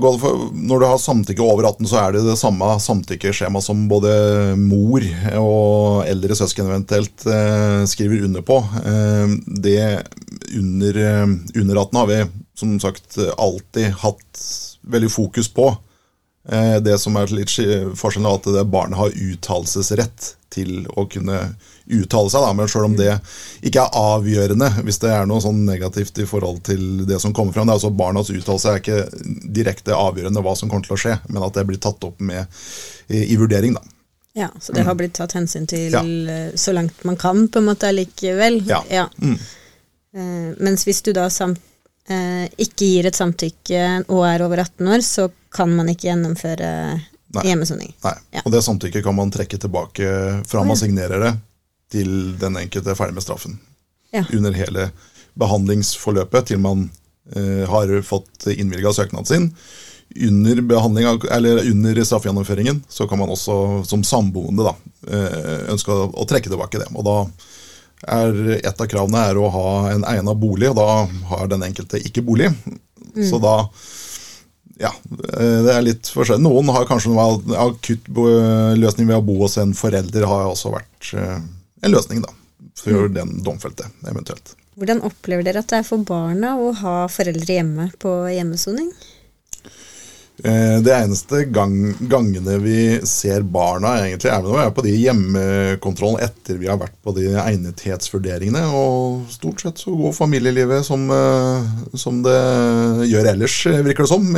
på 0.00 0.12
Når 0.56 0.80
du 0.80 0.86
har 0.88 1.00
samtykke 1.02 1.44
over 1.44 1.66
18, 1.68 1.88
så 1.90 1.98
er 2.00 2.14
det 2.16 2.22
det 2.24 2.38
samme 2.40 2.70
samtykkeskjema 2.80 3.60
som 3.60 3.82
både 3.90 4.12
mor 4.56 5.04
og 5.36 6.08
eldre 6.08 6.38
søsken 6.38 6.70
eventuelt 6.70 7.26
uh, 7.28 7.84
skriver 7.88 8.24
under 8.28 8.44
på. 8.46 8.62
Uh, 8.62 9.36
det 9.60 9.82
under, 10.56 11.02
uh, 11.02 11.36
under 11.60 11.82
18 11.84 12.00
har 12.00 12.08
vi 12.08 12.22
som 12.58 12.78
sagt 12.82 13.20
alltid 13.36 13.92
hatt 14.00 14.46
veldig 14.88 15.12
fokus 15.12 15.52
på. 15.52 15.68
Det 16.48 16.94
som 16.96 17.16
er 17.20 17.28
litt 17.36 17.52
forskjellen, 17.52 18.24
er 18.24 18.38
at 18.38 18.46
det 18.54 18.62
barnet 18.72 18.96
har 18.96 19.12
uttalelsesrett 19.12 20.30
til 20.48 20.86
å 20.96 21.04
kunne 21.12 21.42
uttale 21.88 22.30
seg, 22.32 22.44
da, 22.44 22.52
men 22.56 22.68
sjøl 22.68 22.86
om 22.86 22.96
det 22.98 23.10
ikke 23.64 23.84
er 23.84 23.98
avgjørende 24.00 24.68
hvis 24.84 25.00
det 25.02 25.12
er 25.12 25.28
noe 25.28 25.42
sånn 25.44 25.60
negativt 25.68 26.20
i 26.20 26.26
forhold 26.28 26.62
til 26.68 27.04
det 27.08 27.20
som 27.22 27.34
kommer 27.36 27.52
fram. 27.56 27.68
Det 27.68 27.74
er 27.74 27.80
altså 27.80 27.92
Barnas 27.96 28.32
uttalelse 28.32 28.72
er 28.72 28.82
ikke 28.82 29.44
direkte 29.60 29.96
avgjørende 29.96 30.42
hva 30.44 30.56
som 30.58 30.72
kommer 30.72 30.88
til 30.88 30.96
å 30.96 31.00
skje, 31.04 31.14
men 31.28 31.44
at 31.44 31.56
det 31.56 31.66
blir 31.68 31.80
tatt 31.84 32.04
opp 32.08 32.20
med 32.20 32.44
i, 33.08 33.24
i 33.32 33.38
vurdering. 33.40 33.76
da. 33.76 33.84
Ja, 34.38 34.50
Så 34.60 34.72
det 34.72 34.84
har 34.86 34.94
blitt 34.94 35.16
tatt 35.18 35.34
hensyn 35.34 35.66
til 35.66 35.94
ja. 35.94 36.02
Eh, 36.04 36.50
så 36.54 36.72
langt 36.76 37.00
man 37.08 37.16
kan, 37.18 37.48
på 37.48 37.58
en 37.58 37.70
måte 37.70 37.88
allikevel? 37.88 38.60
Ja. 38.68 38.82
ja. 38.92 39.08
Mm. 39.18 39.38
Uh, 40.16 40.52
mens 40.64 40.86
hvis 40.86 41.02
du 41.04 41.10
da 41.16 41.26
samt, 41.32 41.60
uh, 42.08 42.44
ikke 42.56 42.86
gir 42.86 43.08
et 43.08 43.18
samtykke 43.18 43.82
og 44.06 44.22
er 44.28 44.44
over 44.44 44.62
18 44.62 44.92
år, 44.94 45.02
så 45.04 45.26
kan 45.54 45.72
man 45.74 45.88
ikke 45.92 46.10
gjennomføre 46.10 46.70
Nei. 47.34 47.44
hjemmesoning. 47.44 47.92
Nei. 48.04 48.14
Ja. 48.36 48.44
Og 48.44 48.52
det 48.52 48.62
samtykket 48.64 49.04
kan 49.04 49.16
man 49.16 49.32
trekke 49.32 49.60
tilbake 49.60 50.12
fra 50.48 50.64
man 50.64 50.78
signerer 50.80 51.22
det, 51.24 51.34
til 51.92 52.10
den 52.40 52.58
enkelte 52.60 52.92
er 52.92 52.98
ferdig 52.98 53.16
med 53.16 53.24
straffen. 53.24 53.58
Ja. 54.12 54.24
Under 54.32 54.56
hele 54.56 54.90
behandlingsforløpet 55.38 56.50
til 56.50 56.60
man 56.62 56.88
eh, 57.36 57.64
har 57.68 57.92
fått 58.02 58.48
innvilga 58.52 58.92
søknaden 58.96 59.28
sin. 59.28 59.52
Under, 60.28 60.62
under 60.64 62.04
straffegjennomføringen 62.04 62.82
så 62.88 63.06
kan 63.08 63.20
man 63.20 63.30
også 63.30 63.84
som 63.84 64.04
samboende 64.04 64.64
da, 64.64 64.74
eh, 65.08 65.68
ønske 65.72 65.92
å, 65.92 66.08
å, 66.08 66.24
trekke 66.28 66.48
tilbake 66.48 66.80
det. 66.80 66.88
Og 66.96 67.04
da 67.06 67.18
er 67.98 68.36
Et 68.62 68.80
av 68.80 68.86
kravene 68.86 69.20
er 69.26 69.38
å 69.40 69.48
ha 69.50 69.70
en 69.90 70.04
egnet 70.06 70.38
bolig, 70.38 70.68
og 70.70 70.76
da 70.78 71.08
har 71.32 71.48
den 71.50 71.64
enkelte 71.66 71.98
ikke 71.98 72.22
bolig. 72.22 72.52
Mm. 73.10 73.24
Så 73.26 73.40
da 73.42 73.56
ja, 74.78 74.92
eh, 75.34 75.58
det 75.66 75.74
er 75.74 75.84
litt 75.84 76.10
forskjellig. 76.14 76.44
Noen 76.46 76.70
har 76.74 76.86
kanskje 76.88 77.12
en 77.12 77.56
akutt 77.58 78.08
løsning 78.78 79.08
ved 79.10 79.18
å 79.18 79.24
bo 79.26 79.40
hos 79.42 79.58
en 79.60 79.74
forelder, 79.76 80.26
har 80.30 80.46
også 80.50 80.72
vært 80.74 81.12
eh, 81.18 81.36
en 81.82 81.94
løsning 81.94 82.22
da, 82.24 82.32
for 82.78 83.08
mm. 83.08 83.14
den 83.18 83.36
domfelte 83.46 83.90
eventuelt. 84.06 84.54
Hvordan 84.78 85.02
opplever 85.06 85.42
dere 85.42 85.64
at 85.64 85.70
det 85.72 85.80
er 85.80 85.86
for 85.86 86.06
barna 86.06 86.54
å 86.62 86.70
ha 86.84 86.96
foreldre 87.10 87.58
hjemme 87.58 87.88
på 87.98 88.12
hjemmesoning? 88.30 88.92
Eh, 90.44 90.78
det 90.82 90.94
eneste 90.94 91.42
gang, 91.50 91.94
gangene 91.98 92.58
vi 92.62 93.00
ser 93.06 93.42
barna, 93.42 93.96
egentlig, 94.04 94.30
er 94.30 94.44
når 94.44 94.54
vi 94.54 94.60
er 94.62 94.76
på 94.76 94.84
de 94.86 94.92
hjemmekontrollen 94.94 96.22
etter 96.22 96.60
vi 96.60 96.68
har 96.70 96.78
vært 96.78 96.94
på 97.02 97.14
de 97.16 97.32
egnethetsvurderingene. 97.42 98.62
Og 98.70 99.26
stort 99.34 99.64
sett 99.64 99.82
så 99.82 99.96
går 99.98 100.14
familielivet 100.14 100.86
som, 100.86 101.08
eh, 101.10 101.66
som 101.98 102.22
det 102.22 102.38
gjør 103.10 103.32
ellers, 103.34 103.58
virker 103.66 104.06
det 104.06 104.12
som. 104.14 104.30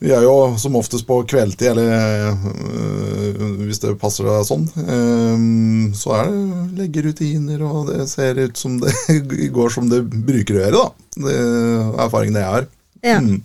vi 0.00 0.14
er 0.16 0.22
jo 0.24 0.56
som 0.56 0.76
oftest 0.80 1.04
på 1.04 1.18
kveldstid, 1.28 1.74
eller 1.74 2.32
øh, 2.32 3.60
hvis 3.66 3.82
det 3.82 3.98
passer 4.00 4.24
deg 4.24 4.48
sånn. 4.48 4.64
Øh, 4.80 5.92
så 5.92 6.16
er 6.16 6.32
det 6.32 6.80
leggerutiner, 6.80 7.60
og 7.68 7.92
det 7.92 8.08
ser 8.08 8.40
ut 8.40 8.56
som 8.56 8.80
det 8.80 8.96
går 9.58 9.76
som 9.76 9.92
det 9.92 10.06
bruker 10.08 10.56
å 10.56 10.64
gjøre, 10.64 10.80
da. 10.80 11.08
Det 11.20 11.36
er 11.36 12.04
erfaringen 12.06 12.40
jeg 12.40 12.52
har. 12.56 12.70
Ja. 13.04 13.20
Mm. 13.20 13.42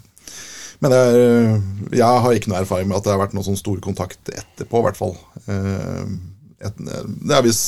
Men 0.85 0.95
er, 0.95 1.57
jeg 1.97 2.23
har 2.25 2.37
ikke 2.37 2.51
noe 2.51 2.61
erfaring 2.61 2.89
med 2.91 2.99
at 2.99 3.07
det 3.07 3.13
har 3.15 3.21
vært 3.23 3.35
noen 3.35 3.47
sånn 3.49 3.59
stor 3.59 3.81
kontakt 3.83 4.31
etterpå, 4.31 4.79
i 4.81 4.87
hvert 4.87 4.99
fall. 4.99 5.15
Uh, 5.49 6.05
et, 6.63 6.77
det 6.79 7.35
er 7.35 7.43
hvis 7.43 7.61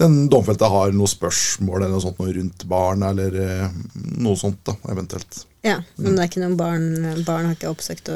den 0.00 0.24
domfelte 0.32 0.68
har 0.68 0.92
noe 0.96 1.08
spørsmål 1.10 1.84
eller 1.84 1.94
noe 1.94 2.02
sånt 2.02 2.20
noe 2.20 2.34
rundt 2.34 2.64
barn, 2.68 3.04
eller 3.06 3.36
eh, 3.40 3.76
noe 4.18 4.36
sånt, 4.38 4.58
da, 4.66 4.74
eventuelt. 4.92 5.44
Ja, 5.64 5.78
Men 5.96 6.16
det 6.16 6.24
er 6.24 6.28
ikke 6.28 6.42
noen 6.42 6.56
barn 6.60 6.88
Barn 7.24 7.46
har 7.48 7.54
ikke 7.54 7.70
oppsøkt 7.72 8.10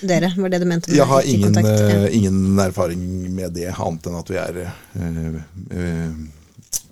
dere? 0.00 0.30
Var 0.32 0.52
det 0.54 0.62
du 0.62 0.64
mente? 0.70 0.94
Jeg 0.96 1.04
har 1.10 1.26
ingen, 1.28 1.50
kontakt? 1.50 1.68
Ja. 1.68 1.98
eh, 2.06 2.16
ingen 2.16 2.62
erfaring 2.62 3.02
med 3.36 3.52
det, 3.58 3.68
annet 3.74 4.08
enn 4.08 4.16
at 4.16 4.32
vi 4.32 4.38
er 4.40 4.60
øh, 4.62 5.40
øh, 5.76 6.14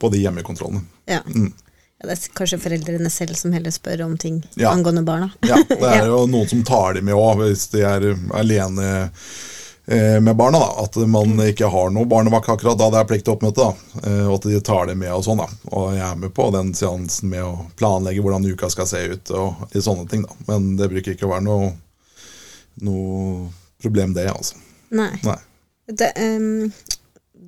på 0.02 0.10
de 0.12 0.20
hjemmekontrollene. 0.26 0.84
Ja. 1.08 1.22
ja. 1.24 1.46
Det 2.06 2.12
er 2.18 2.28
kanskje 2.38 2.58
foreldrene 2.62 3.10
selv 3.10 3.34
som 3.38 3.52
heller 3.52 3.70
spør 3.74 4.04
om 4.06 4.16
ting 4.18 4.42
Ja. 4.56 4.70
angående 4.72 5.02
barna. 5.04 5.30
Ja, 5.48 5.56
det 5.68 5.90
er 5.90 6.06
jo 6.10 6.26
noen 6.26 6.48
som 6.48 6.62
tar 6.64 6.94
dem 6.94 7.04
med 7.10 7.14
òg, 7.14 7.40
hvis 7.42 7.66
de 7.72 7.82
er 7.82 8.06
alene 8.34 9.10
eh, 9.86 10.20
med 10.20 10.36
barna. 10.36 10.58
da, 10.58 10.84
At 10.84 10.96
man 10.96 11.34
ikke 11.44 11.68
har 11.70 11.90
noe 11.90 12.06
barnevakt 12.08 12.48
akkurat 12.48 12.78
da 12.80 12.90
det 12.90 13.00
er 13.02 13.08
plikt 13.10 13.24
til 13.28 13.34
oppmøte. 13.36 13.70
eh, 14.04 14.26
Og 14.28 14.34
at 14.38 14.48
de 14.48 14.60
tar 14.60 14.86
det 14.86 14.96
med 14.96 15.12
og 15.12 15.24
sånn. 15.26 15.38
da, 15.42 15.48
Og 15.72 15.92
jeg 15.94 16.04
er 16.08 16.16
med 16.16 16.32
på 16.34 16.50
den 16.54 16.72
seansen 16.74 17.28
med 17.30 17.42
å 17.44 17.66
planlegge 17.76 18.22
hvordan 18.24 18.46
uka 18.52 18.70
skal 18.70 18.86
se 18.86 19.02
ut 19.14 19.30
og 19.36 19.66
litt 19.74 19.84
sånne 19.84 20.08
ting. 20.10 20.22
da, 20.22 20.32
Men 20.48 20.76
det 20.76 20.88
bruker 20.90 21.12
ikke 21.16 21.26
å 21.28 21.34
være 21.34 21.44
noe, 21.48 21.72
noe 22.82 23.48
problem, 23.82 24.14
det. 24.14 24.28
altså. 24.32 24.56
Nei. 24.94 25.10
Nei. 25.24 25.36
Det, 25.86 26.12
um, 26.16 26.72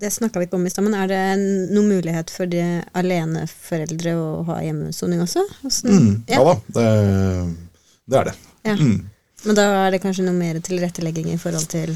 det 0.00 0.10
snakka 0.12 0.40
vi 0.40 0.46
ikke 0.48 0.58
om 0.58 0.66
i 0.66 0.70
stad, 0.72 0.84
men 0.86 0.94
er 0.98 1.08
det 1.10 1.20
noen 1.74 1.88
mulighet 1.90 2.30
for 2.32 2.50
de 2.50 2.62
aleneforeldre 2.96 4.14
å 4.18 4.28
ha 4.50 4.60
hjemmesoning 4.64 5.22
også? 5.24 5.42
Mm, 5.88 6.10
ja 6.30 6.42
da, 6.44 6.54
det, 6.76 6.86
det 8.06 8.20
er 8.20 8.30
det. 8.30 8.36
Ja. 8.66 8.76
Mm. 8.78 8.96
Men 9.46 9.58
da 9.58 9.66
er 9.86 9.92
det 9.94 10.02
kanskje 10.02 10.24
noe 10.26 10.34
mer 10.36 10.58
tilrettelegging 10.64 11.28
i 11.34 11.38
forhold 11.40 11.68
til 11.70 11.92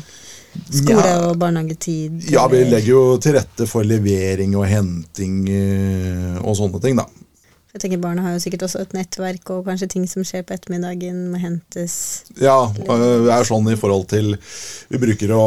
skole 0.70 1.06
Ja. 1.06 1.16
og 1.28 1.38
barnehagetid? 1.40 2.20
Ja, 2.30 2.44
vi 2.50 2.64
legger 2.68 2.92
jo 2.92 3.02
til 3.22 3.36
rette 3.38 3.66
for 3.70 3.86
levering 3.86 4.54
og 4.58 4.66
henting 4.70 5.42
eh, 5.50 6.38
og 6.42 6.56
sånne 6.58 6.80
ting, 6.82 6.98
da. 7.00 7.06
Jeg 7.70 7.84
tenker 7.84 8.00
Barna 8.02 8.24
har 8.24 8.32
jo 8.34 8.40
sikkert 8.42 8.64
også 8.66 8.80
et 8.82 8.94
nettverk, 8.96 9.44
og 9.54 9.68
kanskje 9.68 9.86
ting 9.92 10.06
som 10.10 10.24
skjer 10.26 10.42
på 10.42 10.56
ettermiddagen 10.56 11.28
må 11.30 11.38
hentes 11.38 12.24
Ja, 12.42 12.56
øh, 12.66 13.26
det 13.28 13.30
er 13.30 13.46
sånn 13.46 13.68
i 13.70 13.76
forhold 13.78 14.08
til 14.10 14.32
Vi 14.90 14.98
bruker 14.98 15.30
å 15.36 15.44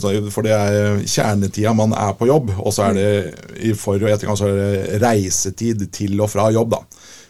sånn, 0.00 0.30
for 0.32 0.46
det 0.46 0.54
er 0.56 1.00
kjernetida 1.04 1.74
man 1.76 1.94
er 1.96 2.14
på 2.18 2.28
jobb, 2.30 2.52
og 2.58 2.72
så 2.72 2.88
er 2.88 2.98
det 2.98 3.60
i 3.60 3.72
for- 3.76 4.00
og 4.00 4.10
ettergang 4.10 4.38
så 4.38 4.48
er 4.48 4.60
det 4.60 5.00
reisetid 5.02 5.86
til 5.92 6.20
og 6.20 6.30
fra 6.30 6.50
jobb, 6.50 6.70
da. 6.70 6.82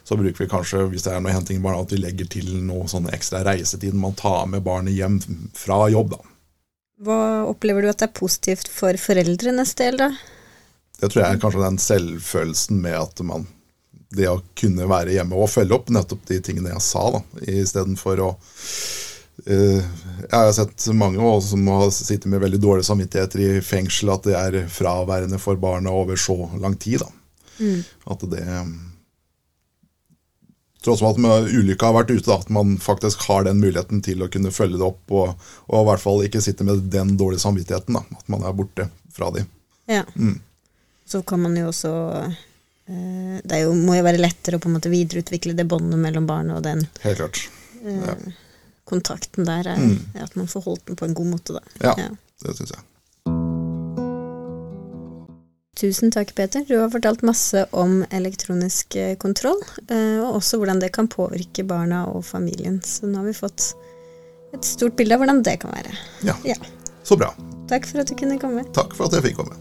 Så 0.05 0.17
bruker 0.19 0.45
vi 0.45 0.51
kanskje, 0.51 0.89
hvis 0.91 1.05
det 1.07 1.13
er 1.13 1.21
noe 1.21 1.33
henting 1.33 1.61
i 1.61 1.63
barna, 1.63 1.83
at 1.83 1.93
vi 1.93 2.01
legger 2.01 2.27
til 2.27 2.49
noe 2.67 2.89
sånn 2.91 3.11
ekstra 3.13 3.45
reisetid 3.47 3.95
man 3.95 4.17
tar 4.19 4.47
med 4.47 4.65
barnet 4.67 4.97
hjem 4.97 5.21
fra 5.55 5.89
jobb, 5.91 6.17
da. 6.17 6.21
Hva 7.01 7.21
opplever 7.49 7.83
du 7.83 7.89
at 7.89 8.03
er 8.03 8.13
positivt 8.13 8.69
for 8.69 8.97
foreldrenes 9.01 9.75
del, 9.79 9.97
da? 9.97 10.11
Det 11.01 11.09
tror 11.09 11.25
jeg 11.25 11.37
er 11.37 11.41
kanskje 11.41 11.63
den 11.65 11.79
selvfølelsen 11.81 12.83
med 12.83 12.99
at 12.99 13.23
man 13.25 13.47
Det 14.11 14.27
å 14.27 14.41
kunne 14.59 14.89
være 14.91 15.13
hjemme 15.15 15.39
og 15.39 15.47
følge 15.53 15.77
opp 15.77 15.91
nettopp 15.95 16.25
de 16.27 16.41
tingene 16.43 16.73
jeg 16.73 16.83
sa, 16.83 17.05
da, 17.15 17.21
istedenfor 17.47 18.19
å 18.25 18.31
eh, 18.35 19.10
Jeg 19.47 20.35
har 20.35 20.53
sett 20.57 20.87
mange 20.97 21.21
også 21.23 21.55
som 21.55 21.67
har 21.73 21.89
sittet 21.95 22.29
med 22.31 22.43
veldig 22.43 22.61
dårlige 22.61 22.89
samvittigheter 22.89 23.43
i 23.45 23.51
fengsel, 23.65 24.13
at 24.15 24.27
det 24.29 24.37
er 24.37 24.69
fraværende 24.73 25.39
for 25.41 25.61
barna 25.61 25.93
over 25.95 26.19
så 26.21 26.37
lang 26.61 26.77
tid. 26.81 27.01
da. 27.05 27.11
At 28.11 28.25
det 28.33 28.45
Tross 30.81 31.03
at 31.05 31.19
ulykka 31.21 31.91
har 31.91 31.97
vært 31.99 32.11
ute, 32.15 32.25
da, 32.25 32.39
at 32.41 32.49
man 32.49 32.79
faktisk 32.81 33.27
har 33.29 33.45
den 33.45 33.59
muligheten 33.61 34.01
til 34.05 34.23
å 34.25 34.31
kunne 34.33 34.53
følge 34.55 34.79
det 34.81 34.87
opp, 34.87 35.03
og, 35.13 35.43
og 35.69 35.83
i 35.83 35.89
hvert 35.91 36.01
fall 36.01 36.23
ikke 36.25 36.41
sitte 36.41 36.65
med 36.65 36.87
den 36.93 37.19
dårlige 37.21 37.43
samvittigheten. 37.45 37.99
da, 37.99 38.05
At 38.17 38.31
man 38.33 38.47
er 38.49 38.57
borte 38.57 38.87
fra 39.13 39.29
de. 39.35 39.45
Ja. 39.91 40.07
Så 41.05 41.21
kan 41.27 41.43
man 41.43 41.57
jo 41.59 41.67
også 41.73 41.91
eh, 42.23 43.41
Det 43.43 43.57
er 43.57 43.65
jo, 43.65 43.73
må 43.75 43.97
jo 43.99 44.05
være 44.07 44.21
lettere 44.23 44.57
å 44.57 44.63
på 44.63 44.71
en 44.71 44.77
måte 44.77 44.93
videreutvikle 44.93 45.57
det 45.59 45.67
båndet 45.69 45.99
mellom 45.99 46.29
barnet 46.29 46.61
og 46.61 46.63
den 46.65 46.85
Helt 47.03 47.19
klart. 47.19 47.41
eh, 47.83 48.29
kontakten 48.91 49.47
der. 49.49 49.71
Er, 49.75 50.25
At 50.27 50.37
man 50.37 50.51
får 50.51 50.67
holdt 50.67 50.87
den 50.91 50.99
på 51.01 51.07
en 51.09 51.15
god 51.17 51.31
måte, 51.37 51.57
da. 51.59 51.63
Ja, 51.81 52.11
det 52.45 52.57
syns 52.59 52.75
jeg. 52.77 52.87
Tusen 55.81 56.11
takk, 56.13 56.35
Peter. 56.37 56.65
Du 56.69 56.75
har 56.77 56.91
fortalt 56.93 57.23
masse 57.25 57.63
om 57.73 58.03
elektronisk 58.13 58.97
eh, 59.01 59.15
kontroll, 59.17 59.63
eh, 59.89 60.19
og 60.21 60.37
også 60.43 60.59
hvordan 60.61 60.83
det 60.83 60.91
kan 60.93 61.09
påvirke 61.09 61.65
barna 61.65 62.03
og 62.11 62.25
familien. 62.27 62.83
Så 62.85 63.09
nå 63.09 63.23
har 63.23 63.31
vi 63.31 63.37
fått 63.39 63.71
et 64.53 64.67
stort 64.67 64.99
bilde 64.99 65.17
av 65.17 65.23
hvordan 65.23 65.41
det 65.47 65.57
kan 65.63 65.73
være. 65.73 65.95
Ja, 66.27 66.37
Ja. 66.45 66.59
Så 67.03 67.17
bra. 67.17 67.31
Takk 67.71 67.87
for 67.89 68.03
at 68.03 68.11
du 68.11 68.15
kunne 68.19 68.37
komme. 68.39 68.61
Takk 68.77 68.93
for 68.99 69.09
at 69.09 69.17
jeg 69.17 69.31
fikk 69.31 69.39
komme. 69.41 69.57